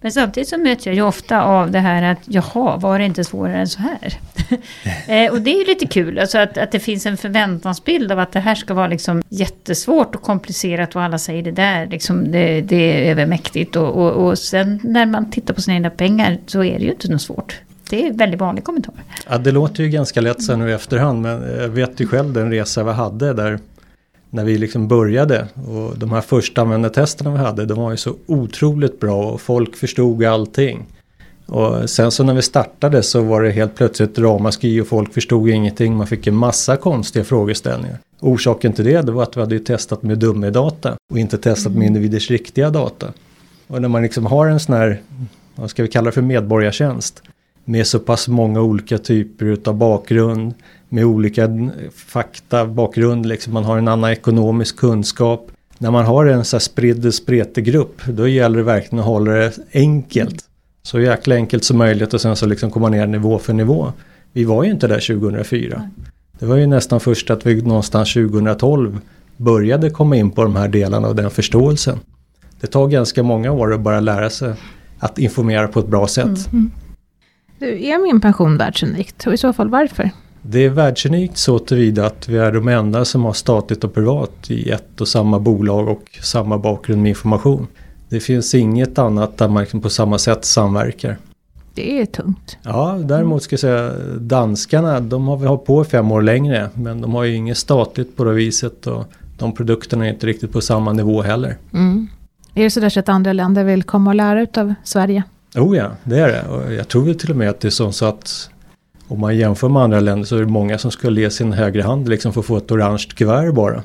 Men 0.00 0.12
samtidigt 0.12 0.48
så 0.48 0.58
möter 0.58 0.88
jag 0.90 0.94
ju 0.94 1.02
ofta 1.02 1.42
av 1.42 1.70
det 1.70 1.78
här 1.78 2.02
att 2.02 2.18
jaha, 2.24 2.76
var 2.76 2.98
det 2.98 3.04
inte 3.04 3.24
svårare 3.24 3.56
än 3.56 3.68
så 3.68 3.80
här? 3.80 4.18
eh, 5.26 5.32
och 5.32 5.40
det 5.40 5.50
är 5.50 5.58
ju 5.58 5.64
lite 5.64 5.86
kul, 5.86 6.18
alltså 6.18 6.38
att, 6.38 6.58
att 6.58 6.72
det 6.72 6.80
finns 6.80 7.06
en 7.06 7.16
förväntansbild 7.16 8.12
av 8.12 8.18
att 8.18 8.32
det 8.32 8.40
här 8.40 8.54
ska 8.54 8.74
vara 8.74 8.86
liksom 8.86 9.22
jättesvårt 9.28 10.14
och 10.14 10.22
komplicerat 10.22 10.96
och 10.96 11.02
alla 11.02 11.18
säger 11.18 11.42
det 11.42 11.52
där, 11.52 11.86
liksom, 11.86 12.30
det, 12.32 12.60
det 12.60 13.06
är 13.06 13.10
övermäktigt. 13.10 13.76
Och, 13.76 13.88
och, 13.88 14.26
och 14.26 14.38
sen 14.38 14.80
när 14.82 15.06
man 15.06 15.30
tittar 15.30 15.54
på 15.54 15.60
sina 15.60 15.74
egna 15.74 15.90
pengar 15.90 16.38
så 16.46 16.64
är 16.64 16.78
det 16.78 16.84
ju 16.84 16.90
inte 16.90 17.12
något 17.12 17.22
svårt. 17.22 17.60
Det 17.90 18.02
är 18.02 18.10
en 18.10 18.16
väldigt 18.16 18.40
vanlig 18.40 18.64
kommentar. 18.64 18.94
Ja, 19.30 19.38
det 19.38 19.50
låter 19.50 19.82
ju 19.82 19.88
ganska 19.88 20.20
lätt 20.20 20.42
sen 20.42 20.58
nu 20.58 20.70
i 20.70 20.72
efterhand, 20.72 21.22
men 21.22 21.42
jag 21.60 21.68
vet 21.68 22.00
ju 22.00 22.06
själv 22.06 22.32
den 22.32 22.50
resa 22.50 22.84
vi 22.84 22.92
hade 22.92 23.32
där 23.32 23.58
när 24.32 24.44
vi 24.44 24.58
liksom 24.58 24.88
började 24.88 25.48
och 25.68 25.98
de 25.98 26.12
här 26.12 26.20
första 26.20 26.62
användartesterna 26.62 27.30
vi 27.30 27.38
hade 27.38 27.66
de 27.66 27.78
var 27.78 27.90
ju 27.90 27.96
så 27.96 28.14
otroligt 28.26 29.00
bra 29.00 29.24
och 29.24 29.40
folk 29.40 29.76
förstod 29.76 30.24
allting. 30.24 30.86
Och 31.46 31.90
sen 31.90 32.10
så 32.10 32.24
när 32.24 32.34
vi 32.34 32.42
startade 32.42 33.02
så 33.02 33.22
var 33.22 33.42
det 33.42 33.50
helt 33.50 33.74
plötsligt 33.74 34.18
ramaskri 34.18 34.80
och 34.80 34.86
folk 34.86 35.14
förstod 35.14 35.48
ingenting. 35.48 35.96
Man 35.96 36.06
fick 36.06 36.26
en 36.26 36.34
massa 36.34 36.76
konstiga 36.76 37.24
frågeställningar. 37.24 37.98
Orsaken 38.20 38.72
till 38.72 38.84
det, 38.84 39.02
det 39.02 39.12
var 39.12 39.22
att 39.22 39.36
vi 39.36 39.40
hade 39.40 39.58
testat 39.58 40.02
med 40.02 40.18
dummy-data 40.18 40.96
och 41.12 41.18
inte 41.18 41.38
testat 41.38 41.72
med 41.72 41.86
individers 41.86 42.30
riktiga 42.30 42.70
data. 42.70 43.12
Och 43.66 43.82
när 43.82 43.88
man 43.88 44.02
liksom 44.02 44.26
har 44.26 44.46
en 44.46 44.60
sån 44.60 44.74
här, 44.74 45.00
vad 45.54 45.70
ska 45.70 45.82
vi 45.82 45.88
kalla 45.88 46.06
det 46.06 46.12
för 46.12 46.22
medborgartjänst, 46.22 47.22
med 47.64 47.86
så 47.86 47.98
pass 47.98 48.28
många 48.28 48.60
olika 48.60 48.98
typer 48.98 49.46
utav 49.46 49.74
bakgrund, 49.74 50.54
med 50.92 51.04
olika 51.04 51.48
fakta, 51.94 52.66
bakgrund, 52.66 53.26
liksom 53.26 53.52
man 53.52 53.64
har 53.64 53.78
en 53.78 53.88
annan 53.88 54.10
ekonomisk 54.10 54.76
kunskap. 54.76 55.50
När 55.78 55.90
man 55.90 56.04
har 56.04 56.26
en 56.26 56.44
så 56.44 56.56
här 56.56 56.60
spridd 56.60 57.14
spretig 57.14 57.64
grupp, 57.64 58.02
då 58.06 58.28
gäller 58.28 58.56
det 58.56 58.64
verkligen 58.64 58.98
att 58.98 59.06
hålla 59.06 59.32
det 59.32 59.52
enkelt. 59.72 60.44
Så 60.82 61.00
jäkla 61.00 61.34
enkelt 61.34 61.64
som 61.64 61.78
möjligt 61.78 62.14
och 62.14 62.20
sen 62.20 62.36
så 62.36 62.46
liksom 62.46 62.70
komma 62.70 62.88
ner 62.88 63.06
nivå 63.06 63.38
för 63.38 63.52
nivå. 63.52 63.92
Vi 64.32 64.44
var 64.44 64.64
ju 64.64 64.70
inte 64.70 64.86
där 64.86 65.20
2004. 65.20 65.90
Det 66.38 66.46
var 66.46 66.56
ju 66.56 66.66
nästan 66.66 67.00
först 67.00 67.30
att 67.30 67.46
vi 67.46 67.62
någonstans 67.62 68.14
2012 68.14 68.98
började 69.36 69.90
komma 69.90 70.16
in 70.16 70.30
på 70.30 70.42
de 70.42 70.56
här 70.56 70.68
delarna 70.68 71.08
och 71.08 71.16
den 71.16 71.30
förståelsen. 71.30 71.98
Det 72.60 72.66
tar 72.66 72.88
ganska 72.88 73.22
många 73.22 73.52
år 73.52 73.74
att 73.74 73.80
bara 73.80 74.00
lära 74.00 74.30
sig 74.30 74.54
att 74.98 75.18
informera 75.18 75.68
på 75.68 75.80
ett 75.80 75.88
bra 75.88 76.06
sätt. 76.06 76.24
Mm. 76.24 76.38
mm. 76.52 76.70
Du, 77.58 77.86
är 77.86 78.02
min 78.02 78.20
pension 78.20 78.56
världsunikt 78.56 79.26
och 79.26 79.34
i 79.34 79.36
så 79.36 79.52
fall 79.52 79.68
varför? 79.68 80.10
Det 80.42 80.64
är 80.64 80.70
världsunikt 80.70 81.36
så 81.36 81.58
tillvida 81.58 82.06
att 82.06 82.28
vi 82.28 82.36
är 82.36 82.52
de 82.52 82.68
enda 82.68 83.04
som 83.04 83.24
har 83.24 83.32
statligt 83.32 83.84
och 83.84 83.94
privat 83.94 84.50
i 84.50 84.70
ett 84.70 85.00
och 85.00 85.08
samma 85.08 85.38
bolag 85.38 85.88
och 85.88 86.18
samma 86.22 86.58
bakgrund 86.58 87.02
med 87.02 87.08
information. 87.08 87.66
Det 88.08 88.20
finns 88.20 88.54
inget 88.54 88.98
annat 88.98 89.38
där 89.38 89.48
man 89.48 89.66
på 89.66 89.90
samma 89.90 90.18
sätt 90.18 90.44
samverkar. 90.44 91.16
Det 91.74 92.00
är 92.00 92.06
tungt. 92.06 92.58
Ja, 92.62 92.98
däremot 93.04 93.42
ska 93.42 93.52
jag 93.52 93.60
säga 93.60 93.92
danskarna, 94.18 95.00
de 95.00 95.28
har 95.28 95.36
vi 95.36 95.46
hållit 95.46 95.64
på 95.64 95.84
fem 95.84 96.12
år 96.12 96.22
längre. 96.22 96.70
Men 96.74 97.00
de 97.00 97.14
har 97.14 97.24
ju 97.24 97.34
inget 97.34 97.58
statligt 97.58 98.16
på 98.16 98.24
det 98.24 98.32
viset 98.32 98.86
och 98.86 99.04
de 99.38 99.54
produkterna 99.54 100.06
är 100.06 100.10
inte 100.10 100.26
riktigt 100.26 100.52
på 100.52 100.60
samma 100.60 100.92
nivå 100.92 101.22
heller. 101.22 101.56
Mm. 101.72 102.08
Är 102.54 102.62
det 102.62 102.70
sådär 102.70 102.88
så 102.88 103.00
att 103.00 103.08
andra 103.08 103.32
länder 103.32 103.64
vill 103.64 103.82
komma 103.82 104.10
och 104.10 104.14
lära 104.14 104.42
ut 104.42 104.58
av 104.58 104.74
Sverige? 104.84 105.22
Oh 105.56 105.76
ja, 105.76 105.90
det 106.04 106.18
är 106.18 106.28
det. 106.28 106.48
Och 106.48 106.72
jag 106.72 106.88
tror 106.88 107.14
till 107.14 107.30
och 107.30 107.36
med 107.36 107.50
att 107.50 107.60
det 107.60 107.68
är 107.68 107.92
så 107.92 108.06
att 108.06 108.50
om 109.12 109.20
man 109.20 109.36
jämför 109.36 109.68
med 109.68 109.82
andra 109.82 110.00
länder 110.00 110.24
så 110.24 110.36
är 110.36 110.40
det 110.40 110.46
många 110.46 110.78
som 110.78 110.90
skulle 110.90 111.20
ge 111.20 111.30
sin 111.30 111.52
högra 111.52 111.82
hand 111.82 112.08
liksom 112.08 112.32
för 112.32 112.40
att 112.40 112.46
få 112.46 112.56
ett 112.56 112.70
orange 112.70 113.06
kuvert 113.14 113.52
bara. 113.52 113.82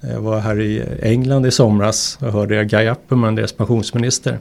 Jag 0.00 0.20
var 0.20 0.40
här 0.40 0.60
i 0.60 0.82
England 1.02 1.46
i 1.46 1.50
somras 1.50 2.18
och 2.20 2.32
hörde 2.32 2.64
Guy 2.64 2.86
Apperman, 2.86 3.34
deras 3.34 3.52
pensionsminister. 3.52 4.38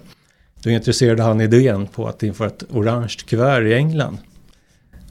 Då 0.64 0.70
intresserade 0.70 1.24
han 1.24 1.42
idén 1.42 1.88
på 1.88 2.08
att 2.08 2.24
införa 2.24 2.48
ett 2.48 2.64
orange 2.72 3.16
kuvert 3.28 3.62
i 3.62 3.74
England. 3.74 4.18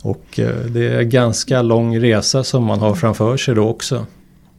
Och 0.02 0.40
eh, 0.40 0.56
det 0.56 0.88
är 0.88 0.99
en 0.99 1.11
ganska 1.11 1.62
lång 1.62 2.00
resa 2.00 2.44
som 2.44 2.64
man 2.64 2.78
har 2.78 2.94
framför 2.94 3.37
sig 3.37 3.54
då 3.54 3.68
också. 3.68 4.06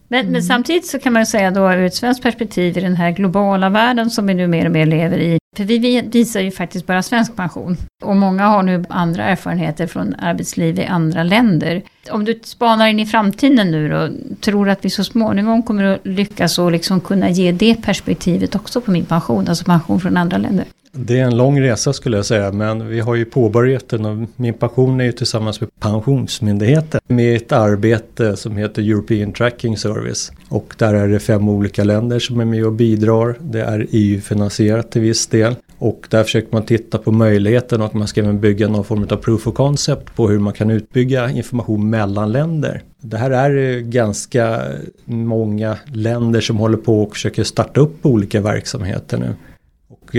Men, 0.07 0.19
mm. 0.19 0.33
men, 0.33 0.43
samtidigt 0.43 0.85
så 0.85 1.00
kan 1.00 1.13
man 1.13 1.25
säga 1.25 1.51
då 1.51 1.71
ur 1.71 1.85
ett 1.85 1.95
svenskt 1.95 2.24
perspektiv 2.24 2.77
i 2.77 2.81
den 2.81 2.95
här 2.95 3.12
globala 3.12 3.69
världen 3.69 4.09
som 4.09 4.27
vi 4.27 4.33
nu 4.33 4.47
mer 4.47 4.65
och 4.65 4.71
mer 4.71 4.85
lever 4.85 5.17
i. 5.17 5.38
För 5.55 5.63
vi 5.63 6.01
visar 6.01 6.41
ju 6.41 6.51
faktiskt 6.51 6.85
bara 6.85 7.03
svensk 7.03 7.35
pension. 7.35 7.77
Och 8.03 8.15
många 8.15 8.47
har 8.47 8.63
nu 8.63 8.85
andra 8.89 9.24
erfarenheter 9.24 9.88
från 9.88 10.15
arbetsliv 10.19 10.79
i 10.79 10.85
andra 10.85 11.24
länder. 11.24 11.81
Om 12.09 12.25
du 12.25 12.39
spanar 12.43 12.88
in 12.88 13.00
i 13.00 13.05
framtiden 13.05 13.71
nu 13.71 13.89
då, 13.89 14.09
tror 14.41 14.65
du 14.65 14.71
att 14.71 14.85
vi 14.85 14.89
så 14.89 15.03
småningom 15.03 15.63
kommer 15.63 15.83
att 15.83 16.05
lyckas 16.05 16.59
och 16.59 16.71
liksom 16.71 17.01
kunna 17.01 17.29
ge 17.29 17.51
det 17.51 17.75
perspektivet 17.75 18.55
också 18.55 18.81
på 18.81 18.91
min 18.91 19.05
pension, 19.05 19.47
alltså 19.47 19.65
pension 19.65 20.00
från 20.00 20.17
andra 20.17 20.38
länder? 20.38 20.65
Det 20.98 21.20
är 21.20 21.24
en 21.24 21.38
lång 21.38 21.62
resa 21.62 21.94
skulle 21.94 22.18
jag 22.18 22.25
säga, 22.25 22.52
men 22.52 22.88
vi 22.88 23.00
har 23.00 23.16
ju 23.16 23.25
påbörjat 23.25 23.90
den 23.90 24.06
och 24.06 24.28
min 24.36 24.54
passion 24.54 25.02
är 25.02 25.06
ju 25.06 25.12
tillsammans 25.12 25.62
med 25.62 25.70
Pensionsmyndigheten 25.80 27.02
med 27.08 27.36
ett 27.36 27.52
arbete 27.52 28.36
som 28.36 28.58
heter 28.58 28.82
European 28.82 29.32
Tracking 29.32 29.78
Service. 29.78 30.32
Och 30.50 30.75
där 30.78 30.94
är 30.94 31.08
det 31.08 31.20
fem 31.20 31.50
olika 31.50 31.84
länder 31.84 32.20
som 32.20 32.40
är 32.40 32.46
med 32.46 32.66
och 32.66 32.74
bidrar. 32.74 33.36
Det 33.40 33.62
är 33.62 33.88
EU-finansierat 33.92 34.92
till 34.92 35.02
viss 35.02 35.28
del. 35.28 35.56
Och 35.78 36.08
där 36.10 36.24
försöker 36.24 36.50
man 36.52 36.64
titta 36.64 36.98
på 36.98 37.12
möjligheten 37.12 37.82
och 37.82 37.96
man 37.96 38.08
ska 38.08 38.22
även 38.22 38.40
bygga 38.40 38.68
någon 38.68 38.84
form 38.84 39.08
av 39.10 39.16
proof 39.16 39.48
of 39.48 39.54
concept 39.54 40.16
på 40.16 40.30
hur 40.30 40.40
man 40.40 40.54
kan 40.54 40.70
utbygga 40.70 41.30
information 41.30 41.90
mellan 41.90 42.32
länder. 42.32 42.82
Det 43.02 43.18
här 43.18 43.32
är 43.32 43.80
ganska 43.80 44.62
många 45.06 45.78
länder 45.86 46.42
som 46.42 46.58
håller 46.58 46.78
på 46.78 47.04
och 47.04 47.14
försöker 47.14 47.44
starta 47.44 47.82
upp 47.82 48.06
olika 48.06 48.42
verksamheter 48.42 49.18
nu. 49.18 49.34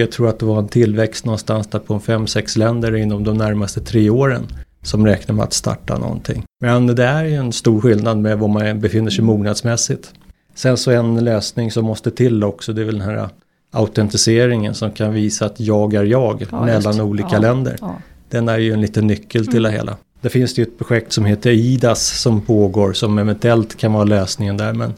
Jag 0.00 0.12
tror 0.12 0.28
att 0.28 0.38
det 0.38 0.46
var 0.46 0.58
en 0.58 0.68
tillväxt 0.68 1.24
någonstans 1.24 1.66
där 1.66 1.78
på 1.78 1.98
5-6 1.98 2.58
länder 2.58 2.96
inom 2.96 3.24
de 3.24 3.38
närmaste 3.38 3.80
tre 3.80 4.10
åren 4.10 4.46
som 4.82 5.06
räknar 5.06 5.34
med 5.34 5.44
att 5.44 5.52
starta 5.52 5.98
någonting. 5.98 6.44
Men 6.60 6.86
det 6.86 7.04
är 7.04 7.24
ju 7.24 7.34
en 7.34 7.52
stor 7.52 7.80
skillnad 7.80 8.18
med 8.18 8.38
var 8.38 8.48
man 8.48 8.80
befinner 8.80 9.10
sig 9.10 9.24
mognadsmässigt. 9.24 10.12
Sen 10.54 10.76
så 10.76 10.90
en 10.90 11.24
lösning 11.24 11.70
som 11.70 11.84
måste 11.84 12.10
till 12.10 12.44
också, 12.44 12.72
det 12.72 12.80
är 12.80 12.84
väl 12.84 12.98
den 12.98 13.08
här 13.08 13.28
autentiseringen 13.70 14.74
som 14.74 14.90
kan 14.90 15.12
visa 15.12 15.46
att 15.46 15.60
jag 15.60 15.94
är 15.94 16.04
jag 16.04 16.46
ja, 16.50 16.64
mellan 16.64 17.00
olika 17.00 17.32
ja, 17.32 17.38
länder. 17.38 17.76
Ja. 17.80 17.96
Den 18.30 18.48
är 18.48 18.58
ju 18.58 18.72
en 18.72 18.80
liten 18.80 19.06
nyckel 19.06 19.46
till 19.46 19.58
mm. 19.58 19.72
det 19.72 19.78
hela. 19.78 19.96
Det 20.20 20.28
finns 20.28 20.58
ju 20.58 20.62
ett 20.62 20.78
projekt 20.78 21.12
som 21.12 21.24
heter 21.24 21.50
IDAS 21.50 22.20
som 22.20 22.40
pågår 22.40 22.92
som 22.92 23.18
eventuellt 23.18 23.76
kan 23.76 23.92
vara 23.92 24.04
lösningen 24.04 24.56
där 24.56 24.72
men 24.72 24.94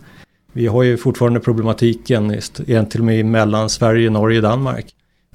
vi 0.58 0.66
har 0.66 0.82
ju 0.82 0.96
fortfarande 0.96 1.40
problematiken 1.40 2.40
till 2.90 3.00
och 3.00 3.04
med 3.04 3.26
mellan 3.26 3.70
Sverige, 3.70 4.10
Norge 4.10 4.38
och 4.38 4.42
Danmark. 4.42 4.86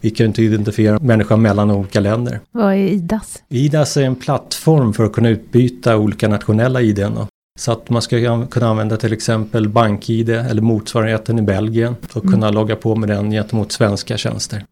Vi 0.01 0.09
kan 0.09 0.25
inte 0.25 0.43
identifiera 0.43 0.99
människan 0.99 1.41
mellan 1.41 1.71
olika 1.71 1.99
länder. 1.99 2.39
Vad 2.51 2.73
är 2.73 2.77
IDAS? 2.77 3.43
IDAS 3.49 3.97
är 3.97 4.03
en 4.03 4.15
plattform 4.15 4.93
för 4.93 5.03
att 5.03 5.13
kunna 5.13 5.29
utbyta 5.29 5.97
olika 5.97 6.27
nationella 6.27 6.81
ID. 6.81 7.07
Så 7.59 7.71
att 7.71 7.89
man 7.89 8.01
ska 8.01 8.45
kunna 8.45 8.67
använda 8.67 8.97
till 8.97 9.13
exempel 9.13 9.69
BankID 9.69 10.29
eller 10.29 10.61
motsvarigheten 10.61 11.39
i 11.39 11.41
Belgien 11.41 11.95
och 12.13 12.25
mm. 12.25 12.33
kunna 12.33 12.49
logga 12.49 12.75
på 12.75 12.95
med 12.95 13.09
den 13.09 13.31
gentemot 13.31 13.71
svenska 13.71 14.17
tjänster. 14.17 14.65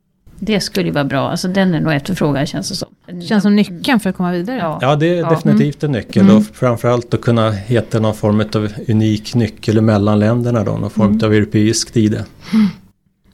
Det 0.43 0.60
skulle 0.60 0.86
ju 0.86 0.91
vara 0.91 1.03
bra, 1.03 1.29
alltså 1.29 1.48
den 1.48 1.74
är 1.74 1.79
nog 1.79 1.93
efterfrågad 1.93 2.48
känns 2.48 2.69
det 2.69 2.75
som. 2.75 3.21
Känns 3.21 3.43
som 3.43 3.55
nyckeln 3.55 4.00
för 4.00 4.10
att 4.10 4.17
komma 4.17 4.31
vidare. 4.31 4.57
Ja, 4.57 4.79
ja 4.81 4.95
det 4.95 5.17
är 5.17 5.21
ja. 5.21 5.29
definitivt 5.29 5.83
en 5.83 5.91
nyckel 5.91 6.24
mm. 6.24 6.38
och 6.38 6.43
framförallt 6.43 7.13
att 7.13 7.21
kunna 7.21 7.51
heta 7.51 8.00
någon 8.00 8.15
form 8.15 8.39
av 8.55 8.74
unik 8.88 9.36
nyckel 9.36 9.81
mellan 9.81 10.19
länderna 10.19 10.63
då, 10.63 10.71
någon 10.71 10.89
form 10.89 11.12
mm. 11.12 11.25
av 11.25 11.33
europeisk 11.33 11.98
ID. 11.98 12.13
Mm. 12.13 12.67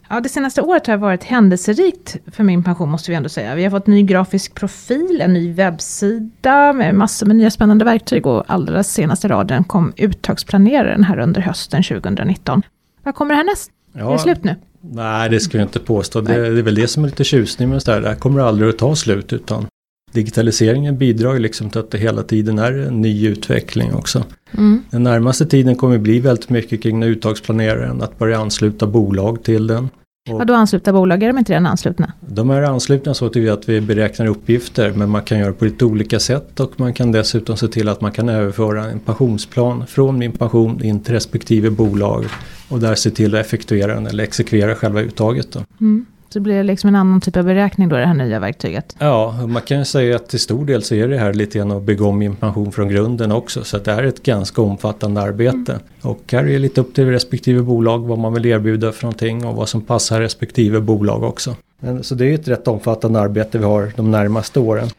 Ja, 0.09 0.19
det 0.19 0.29
senaste 0.29 0.61
året 0.61 0.87
har 0.87 0.97
varit 0.97 1.23
händelserikt 1.23 2.17
för 2.31 2.43
min 2.43 2.63
pension 2.63 2.89
måste 2.89 3.11
vi 3.11 3.17
ändå 3.17 3.29
säga. 3.29 3.55
Vi 3.55 3.63
har 3.63 3.71
fått 3.71 3.87
ny 3.87 4.03
grafisk 4.03 4.55
profil, 4.55 5.21
en 5.21 5.33
ny 5.33 5.53
webbsida 5.53 6.73
med 6.73 6.95
massor 6.95 7.25
med 7.25 7.35
nya 7.35 7.51
spännande 7.51 7.85
verktyg 7.85 8.27
och 8.27 8.43
allra 8.47 8.83
senaste 8.83 9.27
raden 9.27 9.63
kom 9.63 9.93
uttagsplaneraren 9.97 11.03
här 11.03 11.19
under 11.19 11.41
hösten 11.41 11.83
2019. 11.83 12.61
Vad 13.03 13.15
kommer 13.15 13.35
härnäst? 13.35 13.71
Ja, 13.93 14.09
är 14.09 14.11
det 14.11 14.19
slut 14.19 14.43
nu? 14.43 14.55
Nej, 14.81 15.29
det 15.29 15.39
skulle 15.39 15.61
jag 15.61 15.67
inte 15.67 15.79
påstå. 15.79 16.21
Det, 16.21 16.33
det, 16.33 16.59
är 16.59 16.63
väl 16.63 16.75
det 16.75 16.87
som 16.87 17.03
är 17.03 17.07
lite 17.07 17.23
tjusning 17.23 17.69
med 17.69 17.81
det 17.85 17.91
här. 17.91 18.01
Det 18.01 18.07
här 18.07 18.15
kommer 18.15 18.41
aldrig 18.41 18.69
att 18.69 18.77
ta 18.77 18.95
slut 18.95 19.33
utan 19.33 19.65
digitaliseringen 20.11 20.97
bidrar 20.97 21.33
ju 21.33 21.39
liksom 21.39 21.69
till 21.69 21.79
att 21.79 21.91
det 21.91 21.97
hela 21.97 22.23
tiden 22.23 22.59
är 22.59 22.71
en 22.71 23.01
ny 23.01 23.27
utveckling 23.27 23.93
också. 23.93 24.23
Mm. 24.51 24.83
Den 24.89 25.03
närmaste 25.03 25.45
tiden 25.45 25.75
kommer 25.75 25.97
bli 25.97 26.19
väldigt 26.19 26.49
mycket 26.49 26.83
kring 26.83 27.03
uttagsplaneraren, 27.03 28.01
att 28.01 28.19
börja 28.19 28.39
ansluta 28.39 28.87
bolag 28.87 29.43
till 29.43 29.67
den. 29.67 29.89
Och 30.29 30.39
Vadå 30.39 30.53
ansluta 30.53 30.93
bolag, 30.93 31.23
är 31.23 31.27
de 31.27 31.37
inte 31.37 31.51
redan 31.51 31.65
anslutna? 31.65 32.13
De 32.19 32.49
är 32.49 32.61
anslutna 32.61 33.13
så 33.13 33.29
till 33.29 33.51
att 33.51 33.69
vi 33.69 33.81
beräknar 33.81 34.25
uppgifter 34.25 34.91
men 34.91 35.09
man 35.09 35.21
kan 35.21 35.39
göra 35.39 35.53
på 35.53 35.65
lite 35.65 35.85
olika 35.85 36.19
sätt 36.19 36.59
och 36.59 36.79
man 36.79 36.93
kan 36.93 37.11
dessutom 37.11 37.57
se 37.57 37.67
till 37.67 37.89
att 37.89 38.01
man 38.01 38.11
kan 38.11 38.29
överföra 38.29 38.85
en 38.85 38.99
pensionsplan 38.99 39.87
från 39.87 40.17
min 40.17 40.31
pension 40.31 40.83
in 40.83 40.99
till 40.99 41.13
respektive 41.13 41.69
bolag 41.69 42.25
och 42.69 42.79
där 42.79 42.95
se 42.95 43.09
till 43.09 43.35
att 43.35 43.45
effektuera 43.45 43.93
den 43.93 44.07
eller 44.07 44.23
exekvera 44.23 44.75
själva 44.75 45.01
uttaget. 45.01 45.51
Då. 45.51 45.59
Mm. 45.81 46.05
Så 46.29 46.39
blir 46.39 46.55
det 46.55 46.63
liksom 46.63 46.87
en 46.87 46.95
annan 46.95 47.21
typ 47.21 47.37
av 47.37 47.43
beräkning 47.43 47.89
då, 47.89 47.95
det 47.95 48.05
här 48.05 48.13
nya 48.13 48.39
verktyget? 48.39 48.95
Ja, 48.99 49.45
man 49.47 49.61
kan 49.61 49.85
säga 49.85 50.15
att 50.15 50.29
till 50.29 50.39
stor 50.39 50.65
del 50.65 50.83
så 50.83 50.95
är 50.95 51.07
det 51.07 51.17
här 51.17 51.33
lite 51.33 51.57
grann 51.57 51.71
att 51.71 51.83
bygga 51.83 52.05
om 52.05 52.21
information 52.21 52.71
från 52.71 52.89
grunden 52.89 53.31
också. 53.31 53.63
Så 53.63 53.77
det 53.77 53.91
är 53.91 54.03
ett 54.03 54.23
ganska 54.23 54.61
omfattande 54.61 55.21
arbete. 55.21 55.71
Mm. 55.71 55.83
Och 56.01 56.21
här 56.31 56.39
är 56.39 56.47
det 56.47 56.59
lite 56.59 56.81
upp 56.81 56.93
till 56.93 57.05
respektive 57.05 57.61
bolag 57.61 57.99
vad 57.99 58.17
man 58.17 58.33
vill 58.33 58.45
erbjuda 58.45 58.91
för 58.91 59.03
någonting 59.03 59.45
och 59.45 59.55
vad 59.55 59.69
som 59.69 59.81
passar 59.81 60.21
respektive 60.21 60.79
bolag 60.79 61.23
också. 61.23 61.55
Men, 61.79 62.03
så 62.03 62.15
det 62.15 62.25
är 62.25 62.33
ett 62.33 62.47
rätt 62.47 62.67
omfattande 62.67 63.19
arbete 63.19 63.57
vi 63.57 63.65
har 63.65 63.91
de 63.95 64.11
närmaste 64.11 64.59
åren. 64.59 64.89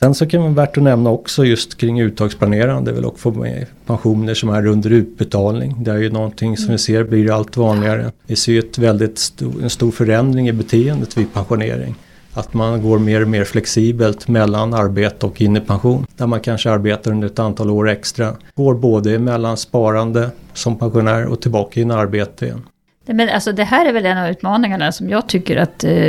Sen 0.00 0.14
så 0.14 0.26
kan 0.26 0.40
det 0.40 0.48
vara 0.48 0.66
värt 0.66 0.76
att 0.76 0.82
nämna 0.82 1.10
också 1.10 1.44
just 1.44 1.78
kring 1.78 2.00
uttagsplanerande, 2.00 2.92
vill 2.92 3.04
också 3.04 3.32
få 3.32 3.38
med 3.38 3.66
pensioner 3.86 4.34
som 4.34 4.48
är 4.48 4.66
under 4.66 4.90
utbetalning. 4.90 5.84
Det 5.84 5.90
är 5.90 5.96
ju 5.96 6.10
någonting 6.10 6.56
som 6.56 6.72
vi 6.72 6.78
ser 6.78 7.04
blir 7.04 7.32
allt 7.32 7.56
vanligare. 7.56 8.12
Vi 8.26 8.36
ser 8.36 8.52
ju 8.52 8.58
ett 8.58 8.78
väldigt 8.78 9.18
stor, 9.18 9.62
en 9.62 9.70
stor 9.70 9.90
förändring 9.90 10.48
i 10.48 10.52
beteendet 10.52 11.18
vid 11.18 11.32
pensionering. 11.32 11.94
Att 12.32 12.54
man 12.54 12.82
går 12.82 12.98
mer 12.98 13.22
och 13.22 13.28
mer 13.28 13.44
flexibelt 13.44 14.28
mellan 14.28 14.74
arbete 14.74 15.26
och 15.26 15.40
in 15.40 15.56
i 15.56 15.60
pension. 15.60 16.06
Där 16.16 16.26
man 16.26 16.40
kanske 16.40 16.70
arbetar 16.70 17.10
under 17.10 17.26
ett 17.26 17.38
antal 17.38 17.70
år 17.70 17.88
extra. 17.88 18.36
Går 18.54 18.74
både 18.74 19.18
mellan 19.18 19.56
sparande 19.56 20.30
som 20.54 20.78
pensionär 20.78 21.26
och 21.26 21.40
tillbaka 21.40 21.80
in 21.80 21.90
i 21.90 21.94
arbete 21.94 22.44
igen. 22.44 22.62
Men 23.14 23.28
alltså 23.28 23.52
det 23.52 23.64
här 23.64 23.86
är 23.86 23.92
väl 23.92 24.06
en 24.06 24.18
av 24.18 24.28
utmaningarna 24.28 24.92
som 24.92 25.10
jag 25.10 25.26
tycker 25.26 25.56
att 25.56 25.84
eh, 25.84 26.08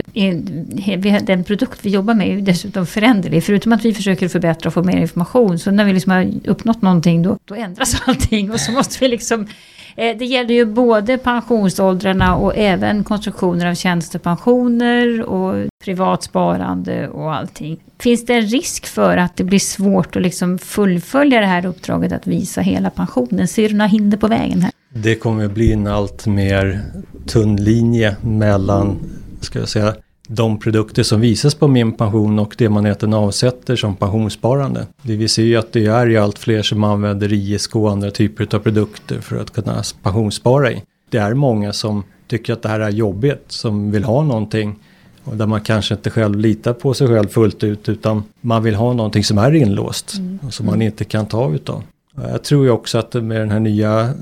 den 1.21 1.43
produkt 1.43 1.79
vi 1.81 1.89
jobbar 1.89 2.13
med 2.13 2.37
är 2.37 2.41
dessutom 2.41 2.85
föränderlig. 2.85 3.43
Förutom 3.43 3.71
att 3.73 3.85
vi 3.85 3.93
försöker 3.93 4.27
förbättra 4.27 4.67
och 4.67 4.73
få 4.73 4.83
mer 4.83 4.97
information. 4.97 5.59
Så 5.59 5.71
när 5.71 5.85
vi 5.85 5.93
liksom 5.93 6.11
har 6.11 6.31
uppnått 6.45 6.81
någonting 6.81 7.23
då, 7.23 7.37
då 7.45 7.55
ändras 7.55 8.01
allting. 8.05 8.51
Och 8.51 8.59
så 8.59 8.71
måste 8.71 8.97
vi 8.99 9.07
liksom 9.07 9.47
eh, 9.95 10.17
det 10.17 10.25
gäller 10.25 10.53
ju 10.53 10.65
både 10.65 11.17
pensionsåldrarna 11.17 12.35
och 12.35 12.57
även 12.57 13.03
konstruktioner 13.03 13.65
av 13.65 13.75
tjänstepensioner 13.75 15.21
och 15.21 15.67
privat 15.83 16.23
sparande 16.23 17.07
och 17.07 17.35
allting. 17.35 17.79
Finns 17.99 18.25
det 18.25 18.33
en 18.33 18.45
risk 18.45 18.85
för 18.85 19.17
att 19.17 19.37
det 19.37 19.43
blir 19.43 19.59
svårt 19.59 20.15
att 20.15 20.21
liksom 20.21 20.59
fullfölja 20.59 21.39
det 21.39 21.45
här 21.45 21.65
uppdraget 21.65 22.11
att 22.11 22.27
visa 22.27 22.61
hela 22.61 22.89
pensionen? 22.89 23.47
Ser 23.47 23.69
du 23.69 23.75
några 23.75 23.87
hinder 23.87 24.17
på 24.17 24.27
vägen 24.27 24.61
här? 24.61 24.71
Det 24.93 25.15
kommer 25.15 25.48
bli 25.48 25.74
en 25.74 25.88
allt 25.88 26.27
mer 26.27 26.81
tunn 27.27 27.55
linje 27.55 28.15
mellan, 28.22 29.00
ska 29.41 29.60
jag 29.60 29.69
säga, 29.69 29.96
de 30.27 30.60
produkter 30.60 31.03
som 31.03 31.22
visas 31.22 31.55
på 31.55 31.67
min 31.67 31.91
pension 31.91 32.39
och 32.39 32.55
det 32.58 32.69
man 32.69 32.86
egentligen 32.86 33.13
avsätter 33.13 33.75
som 33.75 33.96
pensionssparande. 33.96 34.88
Det 35.01 35.15
vi 35.15 35.27
ser 35.27 35.43
ju 35.43 35.55
att 35.55 35.74
det 35.74 35.86
är 35.86 36.08
ju 36.08 36.17
allt 36.17 36.39
fler 36.39 36.62
som 36.62 36.84
använder 36.84 37.34
ISK 37.34 37.75
och 37.75 37.91
andra 37.91 38.12
typer 38.12 38.55
av 38.55 38.60
produkter 38.60 39.22
för 39.22 39.41
att 39.41 39.53
kunna 39.53 39.84
pensionsspara 40.03 40.72
i. 40.72 40.84
Det 41.10 41.17
är 41.17 41.34
många 41.34 41.74
som 41.74 42.03
tycker 42.27 42.53
att 42.53 42.62
det 42.62 42.69
här 42.69 42.79
är 42.79 42.89
jobbigt, 42.89 43.43
som 43.48 43.91
vill 43.91 44.03
ha 44.03 44.24
någonting 44.24 44.75
och 45.24 45.38
där 45.38 45.46
man 45.46 45.62
kanske 45.62 45.93
inte 45.93 46.10
själv 46.10 46.39
litar 46.39 46.74
på 46.74 46.93
sig 46.93 47.08
själv 47.08 47.27
fullt 47.27 47.63
ut 47.63 47.89
utan 47.89 48.24
man 48.41 48.63
vill 48.63 48.75
ha 48.75 48.93
någonting 48.93 49.24
som 49.24 49.38
är 49.38 49.55
inlåst 49.55 50.17
mm. 50.17 50.39
och 50.48 50.53
som 50.53 50.65
man 50.65 50.81
inte 50.81 51.05
kan 51.05 51.25
ta 51.25 51.53
utav. 51.53 51.84
Jag 52.15 52.43
tror 52.43 52.65
ju 52.65 52.72
också 52.72 52.98
att 52.98 53.13
med 53.13 53.39
den 53.39 53.51
här 53.51 53.60
nya 53.60 54.13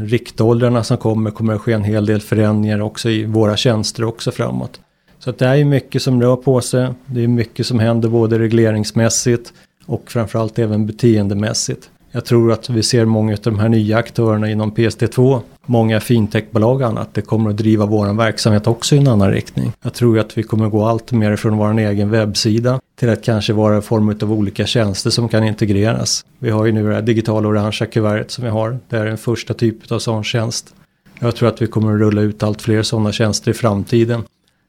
riktåldrarna 0.00 0.84
som 0.84 0.96
kommer 0.96 1.30
kommer 1.30 1.54
att 1.54 1.60
ske 1.60 1.72
en 1.72 1.84
hel 1.84 2.06
del 2.06 2.20
förändringar 2.20 2.80
också 2.80 3.10
i 3.10 3.24
våra 3.24 3.56
tjänster 3.56 4.04
också 4.04 4.30
framåt. 4.30 4.80
Så 5.18 5.30
att 5.30 5.38
det 5.38 5.46
är 5.46 5.64
mycket 5.64 6.02
som 6.02 6.22
rör 6.22 6.36
på 6.36 6.60
sig. 6.60 6.88
Det 7.06 7.24
är 7.24 7.28
mycket 7.28 7.66
som 7.66 7.78
händer 7.78 8.08
både 8.08 8.38
regleringsmässigt 8.38 9.52
och 9.86 10.10
framförallt 10.10 10.58
även 10.58 10.86
beteendemässigt. 10.86 11.90
Jag 12.10 12.24
tror 12.24 12.52
att 12.52 12.70
vi 12.70 12.82
ser 12.82 13.04
många 13.04 13.32
av 13.32 13.38
de 13.42 13.58
här 13.58 13.68
nya 13.68 13.96
aktörerna 13.96 14.50
inom 14.50 14.72
PSD2, 14.72 15.40
många 15.66 16.00
fintechbolag 16.00 16.80
och 16.80 16.86
annat, 16.86 17.14
det 17.14 17.22
kommer 17.22 17.50
att 17.50 17.56
driva 17.56 17.86
vår 17.86 18.14
verksamhet 18.14 18.66
också 18.66 18.94
i 18.94 18.98
en 18.98 19.08
annan 19.08 19.30
riktning. 19.30 19.72
Jag 19.82 19.94
tror 19.94 20.18
att 20.18 20.38
vi 20.38 20.42
kommer 20.42 20.66
att 20.66 20.72
gå 20.72 20.84
allt 20.84 21.12
mer 21.12 21.36
från 21.36 21.56
vår 21.56 21.78
egen 21.78 22.10
webbsida 22.10 22.80
till 22.98 23.10
att 23.10 23.24
kanske 23.24 23.52
vara 23.52 23.76
en 23.76 23.82
form 23.82 24.08
av 24.22 24.32
olika 24.32 24.66
tjänster 24.66 25.10
som 25.10 25.28
kan 25.28 25.44
integreras. 25.44 26.24
Vi 26.38 26.50
har 26.50 26.64
ju 26.64 26.72
nu 26.72 26.88
det 26.88 26.94
här 26.94 27.02
digitala 27.02 27.48
orangea 27.48 27.86
kuvertet 27.86 28.30
som 28.30 28.44
vi 28.44 28.50
har. 28.50 28.78
Det 28.88 28.96
är 28.96 29.06
en 29.06 29.18
första 29.18 29.54
typ 29.54 29.92
av 29.92 29.98
sån 29.98 30.24
tjänst. 30.24 30.74
Jag 31.18 31.36
tror 31.36 31.48
att 31.48 31.62
vi 31.62 31.66
kommer 31.66 31.94
att 31.94 32.00
rulla 32.00 32.20
ut 32.20 32.42
allt 32.42 32.62
fler 32.62 32.82
sådana 32.82 33.12
tjänster 33.12 33.50
i 33.50 33.54
framtiden. 33.54 34.22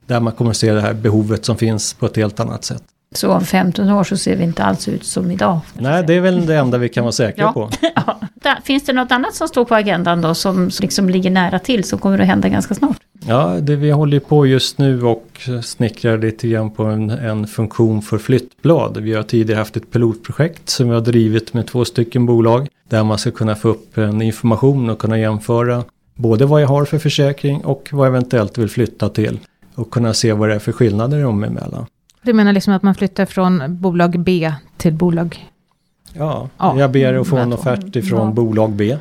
Där 0.07 0.19
man 0.19 0.33
kommer 0.33 0.51
att 0.51 0.57
se 0.57 0.73
det 0.73 0.81
här 0.81 0.93
behovet 0.93 1.45
som 1.45 1.57
finns 1.57 1.93
på 1.93 2.05
ett 2.05 2.15
helt 2.15 2.39
annat 2.39 2.63
sätt. 2.63 2.83
Så 3.15 3.31
om 3.31 3.45
15 3.45 3.89
år 3.89 4.03
så 4.03 4.17
ser 4.17 4.35
vi 4.35 4.43
inte 4.43 4.63
alls 4.63 4.87
ut 4.87 5.03
som 5.03 5.31
idag. 5.31 5.59
Nej, 5.73 6.03
det 6.07 6.13
är 6.13 6.21
väl 6.21 6.45
det 6.45 6.55
enda 6.55 6.77
vi 6.77 6.89
kan 6.89 7.03
vara 7.03 7.11
säkra 7.11 7.43
ja. 7.43 7.53
på. 7.53 7.69
Finns 8.63 8.83
det 8.83 8.93
något 8.93 9.11
annat 9.11 9.35
som 9.35 9.47
står 9.47 9.65
på 9.65 9.75
agendan 9.75 10.21
då 10.21 10.33
som 10.33 10.69
liksom 10.81 11.09
ligger 11.09 11.29
nära 11.29 11.59
till 11.59 11.83
som 11.83 11.99
kommer 11.99 12.19
att 12.19 12.27
hända 12.27 12.49
ganska 12.49 12.75
snart? 12.75 12.97
Ja, 13.27 13.59
det 13.61 13.75
vi 13.75 13.91
håller 13.91 14.19
på 14.19 14.45
just 14.45 14.77
nu 14.77 15.03
och 15.03 15.49
snickrar 15.63 16.17
lite 16.17 16.47
grann 16.47 16.71
på 16.71 16.83
en, 16.83 17.09
en 17.09 17.47
funktion 17.47 18.01
för 18.01 18.17
flyttblad. 18.17 18.97
Vi 18.97 19.13
har 19.13 19.23
tidigare 19.23 19.57
haft 19.57 19.77
ett 19.77 19.91
pilotprojekt 19.91 20.69
som 20.69 20.87
vi 20.89 20.93
har 20.93 21.01
drivit 21.01 21.53
med 21.53 21.67
två 21.67 21.85
stycken 21.85 22.25
bolag. 22.25 22.67
Där 22.89 23.03
man 23.03 23.17
ska 23.17 23.31
kunna 23.31 23.55
få 23.55 23.69
upp 23.69 23.97
en 23.97 24.21
information 24.21 24.89
och 24.89 24.99
kunna 24.99 25.19
jämföra 25.19 25.83
både 26.15 26.45
vad 26.45 26.61
jag 26.61 26.67
har 26.67 26.85
för 26.85 26.99
försäkring 26.99 27.65
och 27.65 27.89
vad 27.91 28.07
jag 28.07 28.11
eventuellt 28.15 28.57
vill 28.57 28.69
flytta 28.69 29.09
till. 29.09 29.39
Och 29.75 29.91
kunna 29.91 30.13
se 30.13 30.33
vad 30.33 30.49
det 30.49 30.55
är 30.55 30.59
för 30.59 30.71
skillnader 30.71 31.23
dem 31.23 31.43
emellan. 31.43 31.85
Du 32.21 32.33
menar 32.33 32.53
liksom 32.53 32.73
att 32.73 32.83
man 32.83 32.95
flyttar 32.95 33.25
från 33.25 33.63
bolag 33.67 34.19
B 34.19 34.53
till 34.77 34.93
bolag 34.93 35.52
Ja, 36.13 36.49
Ja. 36.57 36.79
jag 36.79 36.91
ber 36.91 37.13
att 37.13 37.27
få 37.27 37.37
en 37.37 37.53
offert 37.53 37.95
ifrån 37.95 38.27
Ja. 38.27 38.33
bolag 38.33 38.71
B. 38.71 38.97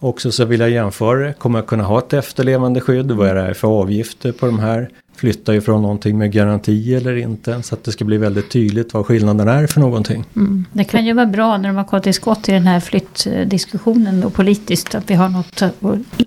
Också 0.00 0.32
så 0.32 0.44
vill 0.44 0.60
jag 0.60 0.70
jämföra 0.70 1.18
det. 1.26 1.32
Kommer 1.32 1.58
jag 1.58 1.66
kunna 1.66 1.84
ha 1.84 1.98
ett 1.98 2.12
efterlevande 2.12 2.80
skydd? 2.80 3.10
Vad 3.10 3.28
är 3.28 3.34
det 3.34 3.40
här 3.42 3.54
för 3.54 3.68
avgifter 3.68 4.32
på 4.32 4.46
de 4.46 4.58
här? 4.58 4.88
Flyttar 5.16 5.52
ju 5.52 5.60
från 5.60 5.82
någonting 5.82 6.18
med 6.18 6.32
garanti 6.32 6.94
eller 6.94 7.16
inte? 7.16 7.62
Så 7.62 7.74
att 7.74 7.84
det 7.84 7.92
ska 7.92 8.04
bli 8.04 8.18
väldigt 8.18 8.50
tydligt 8.50 8.94
vad 8.94 9.06
skillnaden 9.06 9.48
är 9.48 9.66
för 9.66 9.80
någonting. 9.80 10.24
Mm. 10.36 10.64
Det 10.72 10.84
kan 10.84 11.06
ju 11.06 11.12
vara 11.12 11.26
bra 11.26 11.56
när 11.56 11.68
de 11.68 11.76
har 11.76 11.84
gått 11.84 12.02
till 12.02 12.14
skott 12.14 12.48
i 12.48 12.52
den 12.52 12.66
här 12.66 12.80
flyttdiskussionen 12.80 14.24
och 14.24 14.34
politiskt 14.34 14.94
att 14.94 15.10
vi 15.10 15.14
har 15.14 15.28
något 15.28 15.62
att 15.62 15.74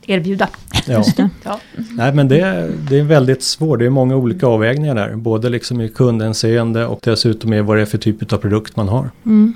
erbjuda. 0.08 0.48
Ja. 0.88 1.04
Ja. 1.44 1.60
Nej 1.98 2.14
men 2.14 2.28
det, 2.28 2.40
är- 2.40 2.72
det 2.90 3.00
är 3.00 3.04
väldigt 3.04 3.44
svårt. 3.44 3.80
Det 3.80 3.86
är 3.86 3.90
många 3.90 4.16
olika 4.16 4.48
avvägningar 4.48 4.96
där. 4.96 5.16
Både 5.16 5.50
liksom 5.50 5.82
i 5.82 5.90
kundhänseende 5.90 6.86
och 6.86 7.00
dessutom 7.04 7.54
i 7.54 7.62
vad 7.62 7.78
det 7.78 7.82
är 7.82 7.86
för 7.86 7.98
typ 7.98 8.34
av 8.34 8.38
produkt 8.38 8.76
man 8.76 8.90
har. 8.90 9.10
Mm. 9.26 9.54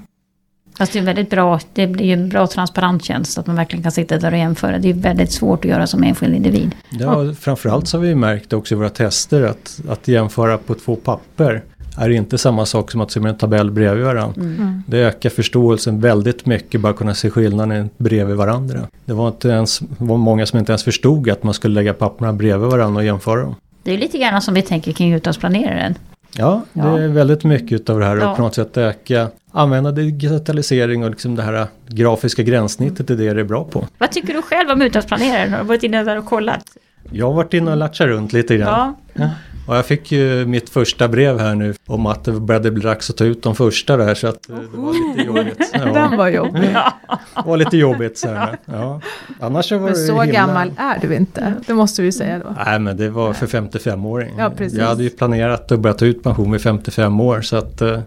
Fast 0.77 0.93
det 0.93 0.99
är 0.99 1.03
väldigt 1.03 1.29
bra, 1.29 1.59
det 1.73 1.87
blir 1.87 2.05
ju 2.05 2.13
en 2.13 2.29
bra 2.29 2.47
transparent 2.47 3.03
tjänst 3.03 3.37
att 3.37 3.47
man 3.47 3.55
verkligen 3.55 3.83
kan 3.83 3.91
sitta 3.91 4.17
där 4.17 4.31
och 4.31 4.37
jämföra. 4.37 4.77
Det 4.77 4.89
är 4.89 4.93
väldigt 4.93 5.31
svårt 5.31 5.65
att 5.65 5.71
göra 5.71 5.87
som 5.87 6.03
enskild 6.03 6.35
individ. 6.35 6.75
Ja, 6.89 7.33
framförallt 7.39 7.87
så 7.87 7.97
har 7.97 8.01
vi 8.01 8.15
märkt 8.15 8.53
också 8.53 8.75
i 8.75 8.77
våra 8.77 8.89
tester 8.89 9.43
att, 9.43 9.79
att 9.89 10.07
jämföra 10.07 10.57
på 10.57 10.73
två 10.73 10.95
papper 10.95 11.63
är 11.97 12.09
inte 12.09 12.37
samma 12.37 12.65
sak 12.65 12.91
som 12.91 13.01
att 13.01 13.11
se 13.11 13.19
med 13.19 13.29
en 13.29 13.37
tabell 13.37 13.71
bredvid 13.71 14.05
varandra. 14.05 14.41
Mm. 14.41 14.83
Det 14.87 14.97
ökar 14.97 15.29
förståelsen 15.29 16.01
väldigt 16.01 16.45
mycket 16.45 16.81
bara 16.81 16.93
kunna 16.93 17.13
se 17.13 17.29
skillnaden 17.29 17.89
bredvid 17.97 18.35
varandra. 18.35 18.79
Det 19.05 19.13
var, 19.13 19.27
inte 19.27 19.49
ens, 19.49 19.81
var 19.97 20.17
många 20.17 20.45
som 20.45 20.59
inte 20.59 20.71
ens 20.71 20.83
förstod 20.83 21.29
att 21.29 21.43
man 21.43 21.53
skulle 21.53 21.75
lägga 21.75 21.93
papperna 21.93 22.33
bredvid 22.33 22.69
varandra 22.69 22.99
och 22.99 23.05
jämföra 23.05 23.41
dem. 23.41 23.55
Det 23.83 23.93
är 23.93 23.97
lite 23.97 24.17
grann 24.17 24.41
som 24.41 24.53
vi 24.53 24.61
tänker 24.61 24.91
kring 24.91 25.13
utlandsplaneraren. 25.13 25.95
Ja, 26.37 26.61
det 26.73 26.79
Ja. 26.79 26.99
är 26.99 27.07
väldigt 27.07 27.43
mycket 27.43 27.89
av 27.89 27.99
det 27.99 28.05
här 28.05 28.17
Ja. 28.17 28.29
och 28.29 28.35
på 28.35 28.41
något 28.41 28.55
sätt 28.55 28.77
öka, 28.77 29.27
använda 29.51 29.91
digitalisering 29.91 31.03
och 31.03 31.09
liksom 31.09 31.35
det 31.35 31.43
här 31.43 31.67
grafiska 31.87 32.43
gränssnittet 32.43 33.09
är 33.09 33.15
det 33.15 33.33
det 33.33 33.39
är 33.39 33.43
bra 33.43 33.63
på. 33.63 33.87
Vad 33.97 34.11
tycker 34.11 34.33
du 34.33 34.41
själv 34.41 34.69
om 34.69 34.81
utlandsplaneraren? 34.81 35.51
Har 35.53 35.59
du 35.59 35.65
varit 35.65 35.83
inne 35.83 36.03
där 36.03 36.17
och 36.17 36.25
kollat? 36.25 36.63
Jag 37.11 37.25
har 37.25 37.33
varit 37.33 37.53
inne 37.53 37.71
och 37.71 37.77
latchat 37.77 38.07
runt 38.07 38.33
lite 38.33 38.57
grann. 38.57 38.95
Ja. 39.13 39.29
Och 39.67 39.75
jag 39.75 39.85
fick 39.85 40.11
ju 40.11 40.45
mitt 40.45 40.69
första 40.69 41.07
brev 41.07 41.39
här 41.39 41.55
nu 41.55 41.73
om 41.87 42.05
att 42.05 42.23
det 42.23 42.31
började 42.31 42.71
bli 42.71 42.83
dags 42.83 43.09
att 43.09 43.17
ta 43.17 43.23
ut 43.25 43.43
de 43.43 43.55
första 43.55 43.97
där 43.97 44.15
så 44.15 44.27
att 44.27 44.49
eh, 44.49 44.55
det 44.55 44.77
var 44.77 44.93
lite 45.17 45.27
jobbigt. 45.27 45.71
Den 45.73 45.93
Ja, 45.95 46.13
var 46.17 46.27
jobbig. 46.29 46.61
det 46.61 47.41
var 47.45 47.57
lite 47.57 47.77
jobbigt 47.77 48.17
så 48.17 48.27
här. 48.27 48.57
Ja. 48.65 49.01
Annars 49.39 49.65
så 49.69 49.77
var 49.77 49.83
Men 49.83 49.93
det 49.93 49.99
så 49.99 50.21
himla... 50.21 50.25
gammal 50.39 50.71
är 50.77 50.99
du 51.07 51.15
inte. 51.15 51.53
Det 51.67 51.73
måste 51.73 52.01
vi 52.01 52.11
säga 52.11 52.39
då. 52.39 52.55
Nej 52.65 52.79
men 52.79 52.97
det 52.97 53.09
var 53.09 53.33
för 53.33 53.47
55-åring. 53.47 54.35
Ja, 54.37 54.49
precis. 54.57 54.79
Jag 54.79 54.85
hade 54.87 55.03
ju 55.03 55.09
planerat 55.09 55.71
att 55.71 55.79
börja 55.79 55.93
ta 55.93 56.05
ut 56.05 56.23
pension 56.23 56.51
vid 56.51 56.61
55 56.61 57.19
år 57.19 57.41
så 57.41 57.55
att 57.57 57.81
eh, 57.81 57.99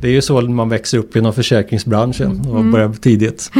det 0.00 0.08
är 0.08 0.12
ju 0.12 0.22
så 0.22 0.40
man 0.40 0.68
växer 0.68 0.98
upp 0.98 1.16
inom 1.16 1.32
försäkringsbranschen 1.32 2.40
och 2.40 2.60
Mm. 2.60 2.72
börjar 2.72 2.92
tidigt. 2.92 3.50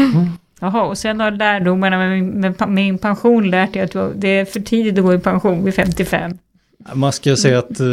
Jaha, 0.61 0.83
och 0.83 0.99
sen 0.99 1.21
har 1.21 1.31
lärdomarna 1.31 1.99
med 1.99 2.11
min, 2.11 2.41
med 2.41 2.69
min 2.69 2.99
pension 2.99 3.51
lärt 3.51 3.73
dig 3.73 3.83
att 3.83 3.97
det 4.15 4.29
är 4.29 4.45
för 4.45 4.61
tidigt 4.61 4.99
att 4.99 5.05
gå 5.05 5.15
i 5.15 5.19
pension 5.19 5.65
vid 5.65 5.75
55. 5.75 6.39
Man 6.95 7.13
ska 7.13 7.37
säga 7.37 7.59
att 7.59 7.81
eh, 7.81 7.87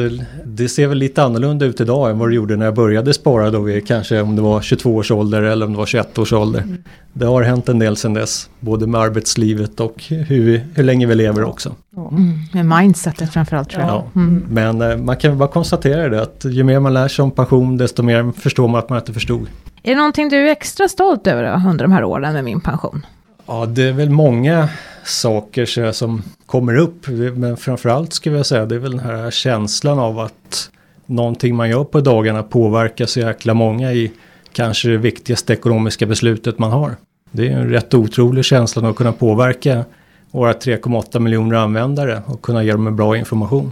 det 0.46 0.70
ser 0.70 0.88
väl 0.88 0.98
lite 0.98 1.24
annorlunda 1.24 1.66
ut 1.66 1.82
idag 1.82 2.10
än 2.10 2.20
vad 2.20 2.30
det 2.30 2.36
gjorde 2.36 2.56
när 2.56 2.66
jag 2.66 2.76
började 2.76 3.14
spara 3.14 3.52
då 3.52 3.60
vid 3.60 3.88
kanske 3.88 4.22
om 4.22 4.36
det 4.36 4.42
var 4.42 4.62
22 4.62 4.96
års 4.96 5.12
ålder 5.12 5.42
eller 5.42 5.66
om 5.66 5.72
det 5.72 5.78
var 5.78 5.86
21 5.86 6.18
års 6.18 6.34
ålder. 6.34 6.62
Mm. 6.62 6.84
Det 7.14 7.26
har 7.26 7.44
hänt 7.44 7.70
en 7.70 7.80
del 7.80 7.96
sedan 7.96 8.14
dess, 8.14 8.50
både 8.60 8.88
med 8.88 9.02
arbetslivet 9.02 9.80
och 9.80 10.04
hur, 10.04 10.44
vi, 10.44 10.64
hur 10.76 10.84
länge 10.84 11.06
vi 11.06 11.16
lever 11.16 11.44
också. 11.44 11.76
Mm. 11.98 12.34
Med 12.54 12.80
mindsetet 12.80 13.34
framförallt 13.34 13.70
tror 13.70 13.84
jag. 13.84 13.92
Ja. 13.92 14.06
Mm. 14.16 14.46
Men 14.50 14.82
eh, 14.82 14.98
man 14.98 15.18
kan 15.18 15.38
bara 15.38 15.50
konstatera 15.50 16.10
det 16.10 16.22
att 16.22 16.46
ju 16.46 16.64
mer 16.64 16.80
man 16.80 16.94
lär 16.94 17.08
sig 17.08 17.24
om 17.24 17.32
pension 17.32 17.78
desto 17.78 18.04
mer 18.04 18.32
förstår 18.32 18.68
man 18.68 18.80
att 18.80 18.90
man 18.90 19.00
inte 19.00 19.14
förstod. 19.14 19.48
Är 19.84 19.92
det 19.92 19.98
någonting 19.98 20.30
du 20.30 20.48
är 20.48 20.52
extra 20.52 20.88
stolt 20.88 21.28
över 21.28 21.44
då, 21.44 21.70
under 21.70 21.86
de 21.86 21.92
här 21.92 22.04
åren 22.04 22.34
med 22.34 22.44
min 22.44 22.62
pension? 22.62 23.06
Ja, 23.46 23.66
det 23.66 23.84
är 23.84 23.94
väl 23.94 24.10
många 24.10 24.70
saker 25.10 25.92
som 25.92 26.22
kommer 26.46 26.76
upp. 26.76 27.08
Men 27.36 27.58
framförallt 27.58 28.14
skulle 28.14 28.38
jag 28.38 28.46
säga 28.46 28.66
det 28.66 28.76
är 28.76 28.80
väl 28.80 28.92
den 28.92 29.00
här 29.00 29.32
känslan 29.32 30.00
av 30.00 30.20
att 30.20 30.70
någonting 31.06 31.56
man 31.56 31.70
gör 31.70 31.84
på 31.84 32.02
dagarna 32.02 32.44
påverkar 32.44 33.06
så 33.06 33.20
jäkla 33.20 33.54
många 33.54 33.94
i 33.94 34.12
kanske 34.54 34.90
det 34.90 34.98
viktigaste 34.98 35.54
ekonomiska 35.54 36.06
beslutet 36.06 36.60
man 36.60 36.72
har. 36.72 36.96
Det 37.32 37.48
är 37.48 37.52
en 37.52 37.70
rätt 37.70 37.94
otrolig 37.94 38.46
känsla 38.46 38.90
att 38.90 38.96
kunna 38.96 39.12
påverka 39.12 39.86
våra 40.32 40.54
3,8 40.54 41.20
miljoner 41.20 41.56
användare 41.56 42.22
och 42.26 42.42
kunna 42.42 42.64
ge 42.64 42.72
dem 42.72 42.88
en 42.88 42.96
bra 42.96 43.18
information. 43.18 43.72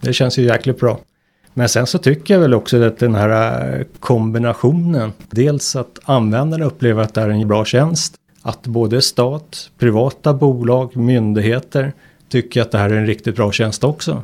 Det 0.00 0.12
känns 0.12 0.38
ju 0.38 0.42
jäkligt 0.42 0.80
bra. 0.80 0.98
Men 1.54 1.68
sen 1.68 1.86
så 1.86 1.98
tycker 1.98 2.34
jag 2.34 2.40
väl 2.40 2.54
också 2.54 2.82
att 2.82 2.98
den 2.98 3.14
här 3.14 3.84
kombinationen, 4.00 5.12
dels 5.30 5.76
att 5.76 5.98
användarna 6.04 6.64
upplever 6.64 7.02
att 7.02 7.14
det 7.14 7.20
är 7.20 7.28
en 7.28 7.48
bra 7.48 7.64
tjänst, 7.64 8.14
att 8.42 8.66
både 8.66 9.02
stat, 9.02 9.70
privata 9.78 10.34
bolag, 10.34 10.96
myndigheter 10.96 11.92
tycker 12.28 12.62
att 12.62 12.70
det 12.70 12.78
här 12.78 12.90
är 12.90 12.96
en 12.96 13.06
riktigt 13.06 13.36
bra 13.36 13.52
tjänst 13.52 13.84
också. 13.84 14.22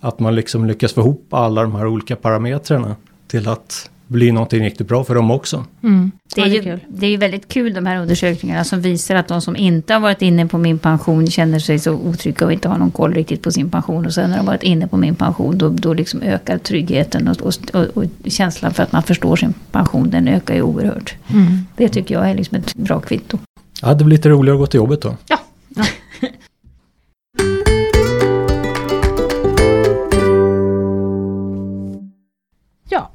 Att 0.00 0.18
man 0.18 0.34
liksom 0.34 0.66
lyckas 0.66 0.92
få 0.92 1.00
ihop 1.00 1.34
alla 1.34 1.62
de 1.62 1.74
här 1.74 1.86
olika 1.86 2.16
parametrarna 2.16 2.96
till 3.26 3.48
att 3.48 3.90
bli 4.06 4.32
någonting 4.32 4.64
riktigt 4.64 4.88
bra 4.88 5.04
för 5.04 5.14
dem 5.14 5.30
också. 5.30 5.64
Mm. 5.82 6.12
Det 6.34 6.40
är, 6.40 6.46
ju, 6.46 6.62
kul. 6.62 6.80
det 6.88 7.06
är 7.06 7.10
ju 7.10 7.16
väldigt 7.16 7.48
kul 7.48 7.74
de 7.74 7.86
här 7.86 7.96
undersökningarna 7.96 8.64
som 8.64 8.80
visar 8.80 9.14
att 9.14 9.28
de 9.28 9.40
som 9.40 9.56
inte 9.56 9.92
har 9.92 10.00
varit 10.00 10.22
inne 10.22 10.46
på 10.46 10.58
min 10.58 10.78
pension 10.78 11.26
känner 11.26 11.58
sig 11.58 11.78
så 11.78 11.92
otrygga 11.92 12.46
och 12.46 12.52
inte 12.52 12.68
har 12.68 12.78
någon 12.78 12.90
koll 12.90 13.14
riktigt 13.14 13.42
på 13.42 13.50
sin 13.50 13.70
pension. 13.70 14.06
Och 14.06 14.14
sen 14.14 14.30
när 14.30 14.36
de 14.36 14.46
varit 14.46 14.62
inne 14.62 14.86
på 14.86 14.96
min 14.96 15.14
pension 15.14 15.58
då, 15.58 15.68
då 15.68 15.94
liksom 15.94 16.22
ökar 16.22 16.58
tryggheten 16.58 17.28
och, 17.28 17.42
och, 17.42 17.54
och, 17.72 17.96
och 17.96 18.04
känslan 18.26 18.74
för 18.74 18.82
att 18.82 18.92
man 18.92 19.02
förstår 19.02 19.36
sin 19.36 19.54
pension 19.72 20.10
den 20.10 20.28
ökar 20.28 20.54
ju 20.54 20.62
oerhört. 20.62 21.14
Mm. 21.32 21.58
Det 21.76 21.88
tycker 21.88 22.14
jag 22.14 22.30
är 22.30 22.34
liksom 22.34 22.58
ett 22.58 22.74
bra 22.74 23.00
kvitto. 23.00 23.38
Ja, 23.82 23.94
det 23.94 24.04
blir 24.04 24.16
lite 24.16 24.28
roligare 24.28 24.56
att 24.56 24.60
gå 24.60 24.66
till 24.66 24.78
jobbet 24.78 25.02
då. 25.02 25.16
Ja, 25.28 25.38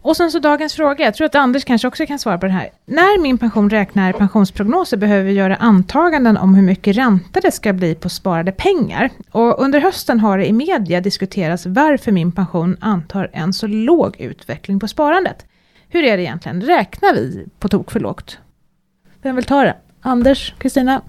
och 0.10 0.18
sen 0.18 0.32
så 0.32 0.40
dagens 0.40 0.74
fråga. 0.74 1.06
Jag 1.06 1.14
tror 1.14 1.26
att 1.26 1.36
Anders 1.36 1.66
kanske 1.66 1.88
också 1.88 2.06
kan 2.06 2.20
svara 2.20 2.38
på 2.38 2.46
den 2.46 2.56
här. 2.56 2.70
När 2.86 3.22
min 3.22 3.38
pension 3.38 3.70
räknar 3.70 4.14
pensionsprognoser 4.14 4.98
behöver 4.98 5.24
vi 5.24 5.32
göra 5.32 5.56
antaganden 5.56 6.38
om 6.38 6.56
hur 6.56 6.64
mycket 6.64 6.98
ränta 6.98 7.40
det 7.40 7.52
ska 7.52 7.74
bli 7.74 7.96
på 7.96 8.10
sparade 8.10 8.52
pengar. 8.52 9.10
Och 9.32 9.64
under 9.64 9.80
hösten 9.80 10.20
har 10.20 10.38
det 10.38 10.46
i 10.48 10.54
media 10.54 11.02
diskuterats 11.02 11.66
varför 11.66 12.12
min 12.12 12.32
pension 12.32 12.78
antar 12.80 13.30
en 13.34 13.54
så 13.54 13.68
låg 13.68 14.16
utveckling 14.20 14.80
på 14.80 14.88
sparandet. 14.88 15.46
Hur 15.90 16.04
är 16.04 16.18
det 16.18 16.24
egentligen? 16.24 16.62
Räknar 16.62 17.14
vi 17.14 17.48
på 17.60 17.68
tok 17.68 17.92
för 17.92 18.00
lågt? 18.00 18.38
Vem 19.22 19.36
vill 19.36 19.46
ta 19.46 19.64
det? 19.64 19.76
Anders? 20.02 20.54
Kristina? 20.58 21.02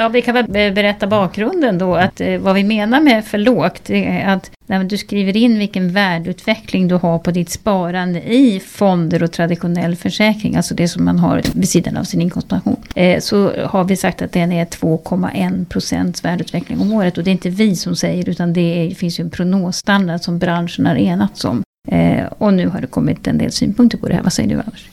Ja, 0.00 0.08
vi 0.08 0.22
kan 0.22 0.34
väl 0.34 0.72
berätta 0.72 1.06
bakgrunden 1.06 1.78
då. 1.78 1.94
Att, 1.94 2.20
eh, 2.20 2.38
vad 2.38 2.54
vi 2.54 2.64
menar 2.64 3.00
med 3.00 3.24
för 3.24 3.38
lågt 3.38 3.90
är 3.90 4.26
att 4.26 4.50
när 4.66 4.84
du 4.84 4.98
skriver 4.98 5.36
in 5.36 5.58
vilken 5.58 5.92
värdeutveckling 5.92 6.88
du 6.88 6.94
har 6.94 7.18
på 7.18 7.30
ditt 7.30 7.50
sparande 7.50 8.22
i 8.32 8.60
fonder 8.60 9.22
och 9.22 9.32
traditionell 9.32 9.96
försäkring, 9.96 10.56
alltså 10.56 10.74
det 10.74 10.88
som 10.88 11.04
man 11.04 11.18
har 11.18 11.42
vid 11.54 11.68
sidan 11.68 11.96
av 11.96 12.04
sin 12.04 12.20
inkomstpension, 12.20 12.76
eh, 12.94 13.20
så 13.20 13.52
har 13.66 13.84
vi 13.84 13.96
sagt 13.96 14.22
att 14.22 14.32
den 14.32 14.52
är 14.52 14.64
2,1 14.64 15.64
procents 15.64 16.24
värdeutveckling 16.24 16.80
om 16.80 16.92
året. 16.92 17.18
Och 17.18 17.24
det 17.24 17.30
är 17.30 17.32
inte 17.32 17.50
vi 17.50 17.76
som 17.76 17.96
säger 17.96 18.28
utan 18.28 18.52
det 18.52 18.86
är, 18.86 18.94
finns 18.94 19.20
ju 19.20 19.24
en 19.24 19.30
prognosstandard 19.30 20.20
som 20.20 20.38
branschen 20.38 20.86
har 20.86 20.96
enats 20.96 21.44
om. 21.44 21.62
Eh, 21.88 22.24
och 22.38 22.54
nu 22.54 22.68
har 22.68 22.80
det 22.80 22.86
kommit 22.86 23.26
en 23.26 23.38
del 23.38 23.52
synpunkter 23.52 23.98
på 23.98 24.08
det 24.08 24.14
här. 24.14 24.22
Vad 24.22 24.32
säger 24.32 24.48
du 24.48 24.54
Anders? 24.54 24.88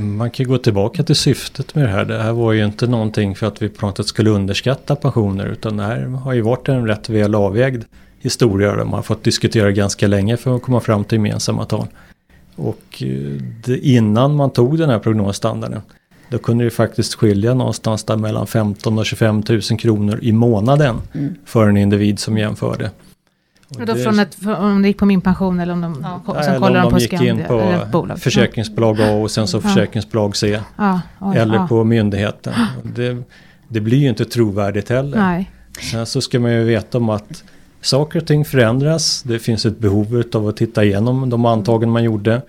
Man 0.00 0.30
kan 0.30 0.46
gå 0.46 0.58
tillbaka 0.58 1.02
till 1.02 1.16
syftet 1.16 1.74
med 1.74 1.84
det 1.84 1.90
här. 1.90 2.04
Det 2.04 2.22
här 2.22 2.32
var 2.32 2.52
ju 2.52 2.64
inte 2.64 2.86
någonting 2.86 3.36
för 3.36 3.46
att 3.46 3.62
vi 3.62 3.68
på 3.68 3.86
något 3.86 3.96
sätt 3.96 4.06
skulle 4.06 4.30
underskatta 4.30 4.96
pensioner 4.96 5.46
utan 5.46 5.76
det 5.76 5.82
här 5.82 6.04
har 6.04 6.32
ju 6.32 6.40
varit 6.40 6.68
en 6.68 6.86
rätt 6.86 7.08
väl 7.08 7.34
avvägd 7.34 7.84
historia. 8.20 8.68
Där 8.70 8.84
man 8.84 8.94
har 8.94 9.02
fått 9.02 9.24
diskutera 9.24 9.70
ganska 9.72 10.06
länge 10.06 10.36
för 10.36 10.56
att 10.56 10.62
komma 10.62 10.80
fram 10.80 11.04
till 11.04 11.16
gemensamma 11.18 11.64
tal. 11.64 11.86
Och 12.56 13.02
eh, 13.02 13.42
det, 13.64 13.78
innan 13.78 14.36
man 14.36 14.50
tog 14.50 14.78
den 14.78 14.90
här 14.90 14.98
prognosstandarden 14.98 15.80
då 16.30 16.38
kunde 16.38 16.64
det 16.64 16.70
faktiskt 16.70 17.14
skilja 17.14 17.54
någonstans 17.54 18.04
där 18.04 18.16
mellan 18.16 18.46
15 18.46 18.98
och 18.98 19.06
25 19.06 19.42
000 19.48 19.60
kronor 19.60 20.18
i 20.22 20.32
månaden 20.32 20.96
Mm. 21.14 21.34
för 21.44 21.68
en 21.68 21.76
individ 21.76 22.18
som 22.18 22.38
jämförde. 22.38 22.90
Och 23.74 23.80
Och 23.80 23.86
då 23.86 23.92
det- 23.94 24.02
från 24.02 24.18
ett, 24.18 24.36
om 24.58 24.82
det 24.82 24.88
gick 24.88 24.98
på 24.98 25.06
min 25.06 25.20
pension 25.20 25.60
eller 25.60 25.72
om 25.72 25.80
de 25.80 26.00
Ja. 26.02 26.22
Nej, 26.34 26.44
som 26.44 26.52
eller 26.54 26.58
kollar 26.66 26.76
om 26.76 26.82
dem 26.82 26.90
på 26.92 26.96
de 26.98 27.02
gick 27.02 27.12
in 27.12 27.38
eller 27.40 27.78
på 27.84 27.86
bolag. 27.92 28.18
försäkringsbolag 28.18 29.00
A 29.00 29.10
och 29.12 29.30
sen 29.30 29.46
så 29.48 29.56
Ja. 29.56 29.60
försäkringsbolag 29.60 30.36
C. 30.36 30.60
Ja, 30.76 31.00
oj, 31.20 31.36
Eller 31.36 31.54
ja. 31.54 31.66
på 31.68 31.84
myndigheten. 31.84 32.52
Det, 32.82 33.16
det 33.68 33.80
blir 33.80 33.98
ju 33.98 34.08
inte 34.08 34.24
trovärdigt 34.24 34.88
heller. 34.88 35.18
Nej. 35.18 35.50
Sen 35.90 36.06
så 36.06 36.20
ska 36.20 36.40
man 36.40 36.52
ju 36.52 36.64
veta 36.64 36.98
om 36.98 37.08
att 37.10 37.44
Saker 37.80 38.20
och 38.20 38.26
ting 38.26 38.44
förändras. 38.44 39.22
Det 39.22 39.38
finns 39.38 39.66
ett 39.66 39.78
behov 39.78 40.22
av 40.34 40.48
att 40.48 40.56
titta 40.56 40.84
igenom 40.84 41.30
de 41.30 41.44
antagen 41.44 41.90
man 41.90 42.04
gjorde. 42.04 42.42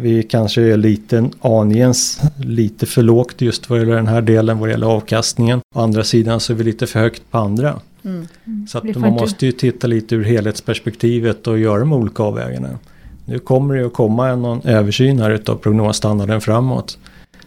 Vi 0.00 0.22
kanske 0.22 0.62
är 0.62 0.76
lite 0.76 1.30
aningens 1.40 2.20
lite 2.36 2.86
för 2.86 3.02
lågt 3.02 3.40
just 3.40 3.70
vad 3.70 3.78
gäller 3.78 3.96
den 3.96 4.06
här 4.06 4.22
delen 4.22 4.58
vad 4.58 4.70
gäller 4.70 4.86
avkastningen. 4.86 5.60
Å 5.74 5.80
andra 5.80 6.04
sidan 6.04 6.40
så 6.40 6.52
är 6.52 6.56
vi 6.56 6.64
lite 6.64 6.86
för 6.86 7.00
högt 7.00 7.22
på 7.30 7.38
andra. 7.38 7.80
Mm. 8.04 8.26
Så 8.68 8.78
att 8.78 8.96
man 8.96 9.12
måste 9.12 9.46
ju 9.46 9.52
titta 9.52 9.86
lite 9.86 10.14
ur 10.14 10.24
helhetsperspektivet 10.24 11.46
och 11.46 11.58
göra 11.58 11.78
de 11.78 11.92
olika 11.92 12.22
avvägningarna. 12.22 12.78
Nu 13.24 13.38
kommer 13.38 13.74
det 13.74 13.86
att 13.86 13.92
komma 13.92 14.28
en, 14.28 14.44
en 14.44 14.60
översyn 14.64 15.20
här 15.20 15.30
utav 15.30 15.56
prognosstandarden 15.56 16.40
framåt. 16.40 16.98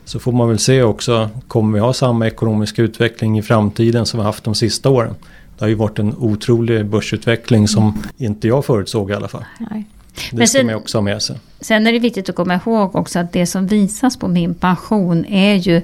Så 0.06 0.20
får 0.20 0.32
man 0.32 0.50
väl 0.50 0.60
se 0.60 0.84
också, 0.84 1.30
kommer 1.48 1.74
vi 1.74 1.80
ha 1.80 1.94
samma 1.94 2.28
ekonomiska 2.28 2.82
utveckling 2.82 3.40
i 3.40 3.42
framtiden 3.42 4.06
som 4.06 4.20
vi 4.20 4.24
haft 4.24 4.44
de 4.44 4.56
sista 4.56 4.90
åren? 4.90 5.16
Det 5.58 5.64
har 5.64 5.70
ju 5.70 5.76
varit 5.76 6.00
en 6.00 6.16
otrolig 6.18 6.86
börsutveckling 6.86 7.68
som 7.68 7.84
mm. 7.84 8.00
inte 8.18 8.48
jag 8.48 8.66
förutsåg 8.66 9.12
i 9.12 9.14
alla 9.14 9.28
fall. 9.28 9.46
Nej. 9.60 9.88
Det 10.16 10.38
Men 10.38 10.48
ska 10.48 10.58
sen, 10.58 10.66
man 10.66 10.76
också 10.76 10.98
ha 10.98 11.02
med 11.02 11.22
sig. 11.22 11.40
Sen 11.60 11.88
är 11.88 11.92
det 11.92 12.00
viktigt 12.00 12.30
att 12.30 12.36
komma 12.36 12.56
ihåg 12.66 12.96
också 12.96 13.20
att 13.20 13.32
det 13.32 13.46
som 13.46 13.68
visas 13.68 14.18
på 14.18 14.28
min 14.28 14.56
pension 14.56 15.26
är 15.26 15.56
ju 15.56 15.82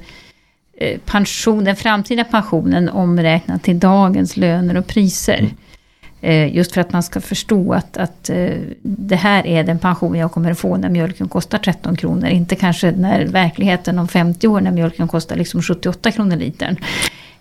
eh, 0.78 1.00
pension, 1.06 1.63
den 1.63 1.76
framtida 1.76 2.24
pensionen 2.24 2.90
omräknat 2.90 3.63
till 3.63 3.80
dagens 3.80 4.38
löner 4.38 4.78
och 4.78 4.88
priser. 4.88 5.40
Mm. 5.40 5.52
Eh, 6.22 6.56
just 6.56 6.72
för 6.72 6.82
att 6.82 6.92
man 6.92 7.04
ska 7.04 7.22
förstå 7.22 7.74
att, 7.74 7.98
att 7.98 8.30
eh, 8.30 8.56
det 8.82 9.16
här 9.16 9.48
är 9.48 9.63
den 9.63 9.80
pension 9.80 10.16
jag 10.16 10.32
kommer 10.32 10.52
att 10.52 10.60
få 10.60 10.78
när 10.78 10.90
mjölken 10.90 11.28
kostar 11.28 11.58
13 11.58 11.96
kronor. 11.96 12.28
Inte 12.28 12.56
kanske 12.56 12.92
när 12.92 13.26
verkligheten 13.26 14.00
om 14.00 14.08
50 14.08 14.48
år 14.48 14.62
när 14.62 14.72
mjölken 14.72 15.08
kostar 15.08 15.36
liksom 15.36 15.62
78 15.62 16.12
kronor 16.12 16.36
litern. 16.36 16.78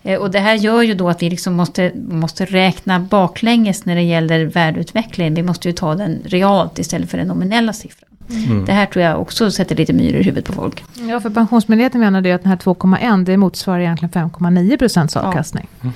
Eh, 0.03 0.19
och 0.19 0.31
det 0.31 0.39
här 0.39 0.55
gör 0.55 0.81
ju 0.81 0.93
då 0.93 1.09
att 1.09 1.21
vi 1.21 1.29
liksom 1.29 1.53
måste, 1.53 1.91
måste 1.95 2.45
räkna 2.45 2.99
baklänges 2.99 3.85
när 3.85 3.95
det 3.95 4.01
gäller 4.01 4.45
värdeutveckling. 4.45 5.33
Vi 5.33 5.43
måste 5.43 5.67
ju 5.67 5.73
ta 5.73 5.95
den 5.95 6.21
realt 6.25 6.79
istället 6.79 7.09
för 7.09 7.17
den 7.17 7.27
nominella 7.27 7.73
siffran. 7.73 8.09
Mm. 8.29 8.65
Det 8.65 8.71
här 8.71 8.85
tror 8.85 9.05
jag 9.05 9.21
också 9.21 9.51
sätter 9.51 9.75
lite 9.75 9.93
myror 9.93 10.19
i 10.19 10.23
huvudet 10.23 10.45
på 10.45 10.53
folk. 10.53 10.83
Ja, 11.09 11.19
för 11.19 11.29
Pensionsmyndigheten 11.29 12.01
menar 12.01 12.21
det 12.21 12.31
att 12.31 12.43
den 12.43 12.49
här 12.49 12.57
2,1 12.57 13.25
det 13.25 13.37
motsvarar 13.37 13.79
egentligen 13.79 14.11
5,9 14.11 14.77
procents 14.77 15.17
avkastning. 15.17 15.67
Ja. 15.79 15.81
Mm. 15.81 15.93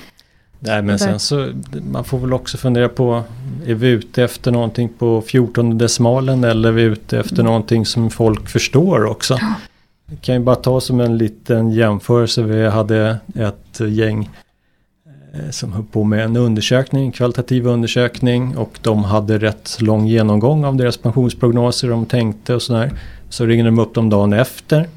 Nej 0.63 0.81
men 0.81 0.99
sen 0.99 1.19
så 1.19 1.51
man 1.91 2.03
får 2.03 2.19
väl 2.19 2.33
också 2.33 2.57
fundera 2.57 2.89
på 2.89 3.23
är 3.65 3.73
vi 3.73 3.87
ute 3.87 4.23
efter 4.23 4.51
någonting 4.51 4.89
på 4.89 5.21
14 5.27 5.77
decimalen 5.77 6.43
eller 6.43 6.69
är 6.69 6.73
vi 6.73 6.81
ute 6.81 7.19
efter 7.19 7.35
mm. 7.35 7.45
någonting 7.45 7.85
som 7.85 8.09
folk 8.09 8.49
förstår 8.49 9.05
också. 9.05 9.39
Ja. 10.11 10.15
Jag 10.15 10.21
kan 10.21 10.35
ju 10.35 10.41
bara 10.41 10.55
ta 10.55 10.81
som 10.81 10.99
en 10.99 11.17
liten 11.17 11.71
jämförelse. 11.71 12.43
Vi 12.43 12.67
hade 12.67 13.17
ett 13.35 13.79
gäng 13.79 14.29
eh, 15.33 15.49
som 15.49 15.73
höll 15.73 15.83
på 15.83 16.03
med 16.03 16.23
en 16.23 16.37
undersökning, 16.37 17.05
en 17.05 17.11
kvalitativ 17.11 17.67
undersökning 17.67 18.57
och 18.57 18.79
de 18.81 19.03
hade 19.03 19.37
rätt 19.37 19.77
lång 19.81 20.07
genomgång 20.07 20.65
av 20.65 20.75
deras 20.75 20.97
pensionsprognoser 20.97 21.89
de 21.89 22.05
tänkte 22.05 22.55
och 22.55 22.61
sådär. 22.61 22.91
Så 23.29 23.45
ringde 23.45 23.65
de 23.65 23.79
upp 23.79 23.93
dem 23.93 24.09
dagen 24.09 24.33
efter. 24.33 24.87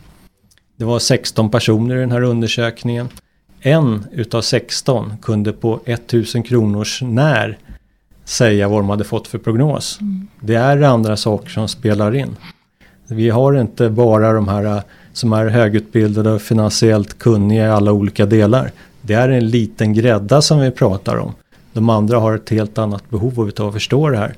Det 0.76 0.84
var 0.84 0.98
16 0.98 1.50
personer 1.50 1.96
i 1.96 2.00
den 2.00 2.12
här 2.12 2.22
undersökningen. 2.22 3.08
En 3.60 4.06
utav 4.12 4.42
16 4.42 5.12
kunde 5.22 5.52
på 5.52 5.80
1000 5.86 6.42
kronors 6.42 7.02
när 7.02 7.58
säga 8.24 8.68
vad 8.68 8.78
de 8.78 8.88
hade 8.88 9.04
fått 9.04 9.28
för 9.28 9.38
prognos. 9.38 9.98
Mm. 10.00 10.28
Det 10.40 10.54
är 10.54 10.82
andra 10.82 11.16
saker 11.16 11.48
som 11.48 11.68
spelar 11.68 12.14
in. 12.14 12.36
Vi 13.08 13.30
har 13.30 13.60
inte 13.60 13.90
bara 13.90 14.32
de 14.32 14.48
här 14.48 14.82
som 15.14 15.32
är 15.32 15.46
högutbildade 15.46 16.30
och 16.32 16.42
finansiellt 16.42 17.18
kunniga 17.18 17.66
i 17.66 17.70
alla 17.70 17.92
olika 17.92 18.26
delar. 18.26 18.72
Det 19.00 19.14
är 19.14 19.28
en 19.28 19.48
liten 19.48 19.94
grädda 19.94 20.42
som 20.42 20.60
vi 20.60 20.70
pratar 20.70 21.16
om. 21.16 21.34
De 21.72 21.88
andra 21.88 22.18
har 22.18 22.34
ett 22.34 22.50
helt 22.50 22.78
annat 22.78 23.10
behov 23.10 23.52
av 23.58 23.66
att 23.68 23.74
förstå 23.74 24.08
det 24.08 24.16
här. 24.16 24.34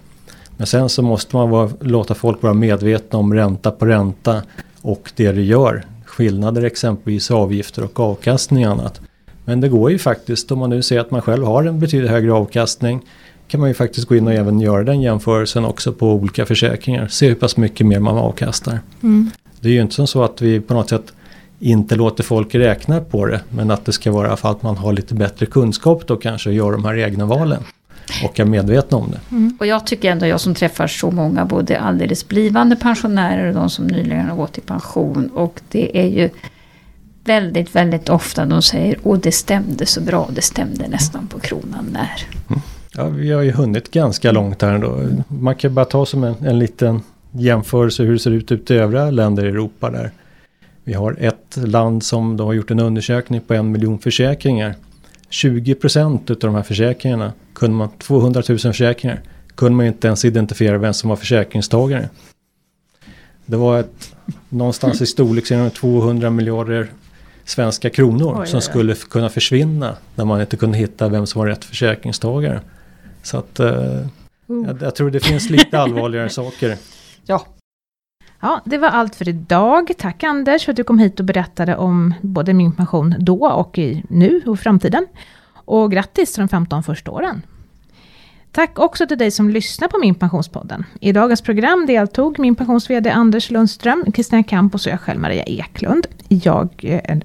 Men 0.57 0.67
sen 0.67 0.89
så 0.89 1.03
måste 1.03 1.37
man 1.37 1.51
vara, 1.51 1.71
låta 1.81 2.15
folk 2.15 2.43
vara 2.43 2.55
medvetna 2.55 3.19
om 3.19 3.35
ränta 3.35 3.71
på 3.71 3.87
ränta 3.87 4.43
och 4.83 5.13
det 5.17 5.33
det 5.33 5.43
gör. 5.43 5.85
Skillnader 6.05 6.65
exempelvis 6.65 7.31
avgifter 7.31 7.85
och 7.85 8.01
avkastning 8.01 8.67
och 8.67 8.73
annat. 8.73 9.01
Men 9.45 9.61
det 9.61 9.69
går 9.69 9.91
ju 9.91 9.99
faktiskt 9.99 10.53
om 10.53 10.59
man 10.59 10.71
nu 10.71 10.83
ser 10.83 11.01
att 11.01 11.11
man 11.11 11.23
själv 11.23 11.45
har 11.45 11.65
en 11.65 11.81
betydligt 11.81 12.11
högre 12.11 12.33
avkastning 12.33 13.01
kan 13.49 13.61
man 13.61 13.71
ju 13.71 13.75
faktiskt 13.75 14.09
gå 14.09 14.17
in 14.17 14.27
och 14.27 14.33
även 14.33 14.61
göra 14.61 14.85
den 14.85 15.01
jämförelsen 15.01 15.65
också 15.65 15.93
på 15.93 16.13
olika 16.13 16.47
försäkringar. 16.47 17.09
Se 17.09 17.29
hur 17.29 17.35
pass 17.35 17.57
mycket 17.57 17.87
mer 17.87 18.01
man 18.01 18.19
avkastar. 18.19 18.81
Mm. 19.03 19.31
Det 19.61 19.69
är 19.69 19.73
ju 19.73 19.81
inte 19.81 19.95
som 19.95 20.07
så 20.07 20.25
att 20.25 20.43
vi 20.43 20.61
på 20.61 20.75
något 20.75 20.89
sätt 20.89 21.13
inte 21.61 21.95
låter 21.95 22.25
folk 22.25 22.55
räkna 22.55 23.01
på 23.01 23.27
det. 23.27 23.41
Men 23.51 23.71
att 23.71 23.85
det 23.85 23.93
ska 23.93 24.13
vara 24.13 24.37
för 24.37 24.51
att 24.51 24.63
man 24.63 24.77
har 24.77 24.93
lite 24.93 25.15
bättre 25.15 25.47
kunskap 25.47 26.07
då 26.07 26.17
kanske 26.17 26.49
och 26.49 26.55
gör 26.55 26.73
de 26.73 26.85
här 26.85 26.99
egna 26.99 27.27
valen. 27.27 27.63
Och 28.25 28.41
är 28.41 28.45
medvetna 28.45 28.97
om 28.97 29.11
det. 29.11 29.21
Mm. 29.31 29.57
Och 29.61 29.67
jag 29.67 29.87
tycker 29.87 30.11
ändå, 30.11 30.27
jag 30.27 30.41
som 30.41 30.55
träffar 30.55 30.87
så 30.87 31.11
många, 31.11 31.45
både 31.45 31.81
alldeles 31.81 32.29
blivande 32.29 32.77
pensionärer 32.77 33.49
och 33.49 33.55
de 33.55 33.71
som 33.71 33.87
nyligen 33.87 34.29
har 34.29 34.37
gått 34.37 34.59
i 34.59 34.61
pension. 34.61 35.31
Och 35.35 35.61
det 35.71 35.99
är 35.99 36.07
ju 36.07 36.31
väldigt, 37.25 37.75
väldigt 37.75 38.09
ofta 38.09 38.45
de 38.45 38.63
säger, 38.63 38.99
och 39.03 39.19
det 39.19 39.33
stämde 39.33 39.87
så 39.87 40.01
bra, 40.01 40.29
det 40.35 40.43
stämde 40.43 40.89
nästan 40.89 41.27
på 41.27 41.39
kronan 41.39 41.89
när. 41.93 42.27
Mm. 42.49 42.63
Ja, 42.93 43.05
vi 43.05 43.33
har 43.33 43.43
ju 43.43 43.53
hunnit 43.53 43.91
ganska 43.91 44.33
långt 44.33 44.63
här 44.63 44.73
ändå. 44.73 45.09
Man 45.29 45.55
kan 45.55 45.75
bara 45.75 45.85
ta 45.85 46.07
som 46.07 46.25
en, 46.25 46.35
en 46.45 46.59
liten 46.59 47.03
jämförelse 47.41 48.03
hur 48.03 48.13
det 48.13 48.19
ser 48.19 48.31
ut 48.31 48.53
ute 48.53 48.75
i 48.75 48.79
övriga 48.79 49.11
länder 49.11 49.45
i 49.45 49.49
Europa 49.49 49.91
där. 49.91 50.11
Vi 50.85 50.93
har 50.93 51.17
ett 51.21 51.57
land 51.57 52.03
som 52.03 52.37
då 52.37 52.45
har 52.45 52.53
gjort 52.53 52.71
en 52.71 52.81
undersökning 52.81 53.41
på 53.41 53.55
en 53.55 53.73
miljon 53.73 53.99
försäkringar. 53.99 54.75
20 55.29 55.75
procent 55.75 56.31
av 56.31 56.37
de 56.37 56.55
här 56.55 56.63
försäkringarna, 56.63 57.33
kunde 57.55 57.77
man, 57.77 57.89
200 57.99 58.43
000 58.49 58.59
försäkringar, 58.59 59.21
kunde 59.55 59.77
man 59.77 59.87
inte 59.87 60.07
ens 60.07 60.25
identifiera 60.25 60.79
vem 60.79 60.95
som 60.95 61.11
var 61.11 61.17
försäkringstagare. 61.17 62.09
Det 63.47 63.57
var 63.57 63.81
ett, 63.81 64.15
någonstans 64.49 65.01
i 65.01 65.07
storleksordningen 65.07 65.71
200 65.71 66.31
miljarder 66.31 66.89
svenska 67.45 67.91
kronor 67.91 68.41
Oj, 68.41 68.47
som 68.47 68.61
skulle 68.61 68.95
kunna 68.95 69.29
försvinna 69.29 69.97
när 70.15 70.25
man 70.25 70.41
inte 70.41 70.57
kunde 70.57 70.79
hitta 70.79 71.09
vem 71.09 71.27
som 71.27 71.39
var 71.39 71.47
rätt 71.47 71.65
försäkringstagare. 71.65 72.61
Så 73.23 73.39
att 73.39 73.61
eh, 73.61 73.67
uh. 73.67 74.07
jag, 74.47 74.83
jag, 74.83 74.95
tror 74.95 75.11
det 75.11 75.21
finns 75.21 75.51
lite 75.51 75.79
allvarligare 75.81 76.29
saker. 76.29 76.77
Ja. 77.27 77.47
Ja, 78.41 78.61
det 78.65 78.79
var 78.79 78.89
allt 78.89 79.15
för 79.15 79.29
idag. 79.29 79.93
Tack 79.99 80.25
Anders 80.25 80.65
för 80.65 80.73
att 80.73 80.77
du 80.77 80.85
kom 80.85 80.99
hit 80.99 81.21
och 81.21 81.27
berättade 81.27 81.77
om 81.77 82.15
både 82.23 82.55
min 82.55 82.73
pension 82.73 83.15
då 83.19 83.49
och 83.49 83.79
i 83.79 84.05
nu 84.09 84.43
och 84.47 84.61
framtiden. 84.61 85.07
Och 85.55 85.91
grattis 85.91 86.33
till 86.33 86.41
de 86.41 86.49
15 86.49 86.83
första 86.83 87.11
åren. 87.11 87.43
Tack 88.57 88.79
också 88.79 89.07
till 89.07 89.19
dig 89.19 89.31
som 89.31 89.51
lyssnar 89.51 89.89
på 89.89 89.99
Min 89.99 90.15
Pensionspodden. 90.15 90.85
I 91.01 91.13
dagens 91.13 91.43
program 91.43 91.87
deltog 91.87 92.39
Min 92.39 92.55
Pensions 92.55 92.91
VD 92.91 93.11
Anders 93.11 93.51
Lundström, 93.51 94.05
Kristina 94.15 94.43
Campos 94.43 94.87
och 94.87 94.93
jag 94.93 95.01
själv 95.01 95.21
Maria 95.21 95.43
Eklund. 95.43 96.07
Jag, 96.29 96.69
eh, 96.83 97.19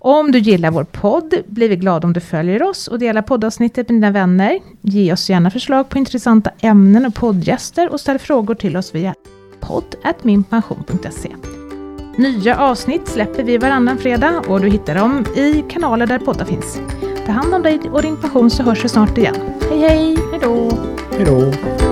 om 0.00 0.32
du 0.32 0.38
gillar 0.38 0.70
vår 0.70 0.84
podd 0.84 1.34
blir 1.46 1.68
vi 1.68 1.76
glada 1.76 2.06
om 2.06 2.12
du 2.12 2.20
följer 2.20 2.62
oss 2.62 2.88
och 2.88 2.98
delar 2.98 3.22
poddavsnittet 3.22 3.88
med 3.88 3.96
dina 3.96 4.10
vänner. 4.10 4.58
Ge 4.80 5.12
oss 5.12 5.30
gärna 5.30 5.50
förslag 5.50 5.88
på 5.88 5.98
intressanta 5.98 6.50
ämnen 6.60 7.06
och 7.06 7.14
poddgäster 7.14 7.92
och 7.92 8.00
ställ 8.00 8.18
frågor 8.18 8.54
till 8.54 8.76
oss 8.76 8.94
via 8.94 9.14
podd.minpension.se. 9.60 11.30
Nya 12.16 12.58
avsnitt 12.58 13.08
släpper 13.08 13.44
vi 13.44 13.58
varannan 13.58 13.98
fredag 13.98 14.42
och 14.48 14.60
du 14.60 14.68
hittar 14.68 14.94
dem 14.94 15.24
i 15.36 15.64
kanaler 15.70 16.06
där 16.06 16.18
poddar 16.18 16.44
finns. 16.44 16.80
Ta 17.26 17.32
hand 17.32 17.54
om 17.54 17.62
dig 17.62 17.80
och 17.92 18.02
din 18.02 18.16
passion 18.16 18.50
så 18.50 18.62
hörs 18.62 18.84
vi 18.84 18.88
snart 18.88 19.18
igen. 19.18 19.34
Hej 19.70 19.78
hej! 19.78 20.16
Hej 20.32 20.40
då! 20.42 20.70
Hej 21.16 21.24
då! 21.26 21.85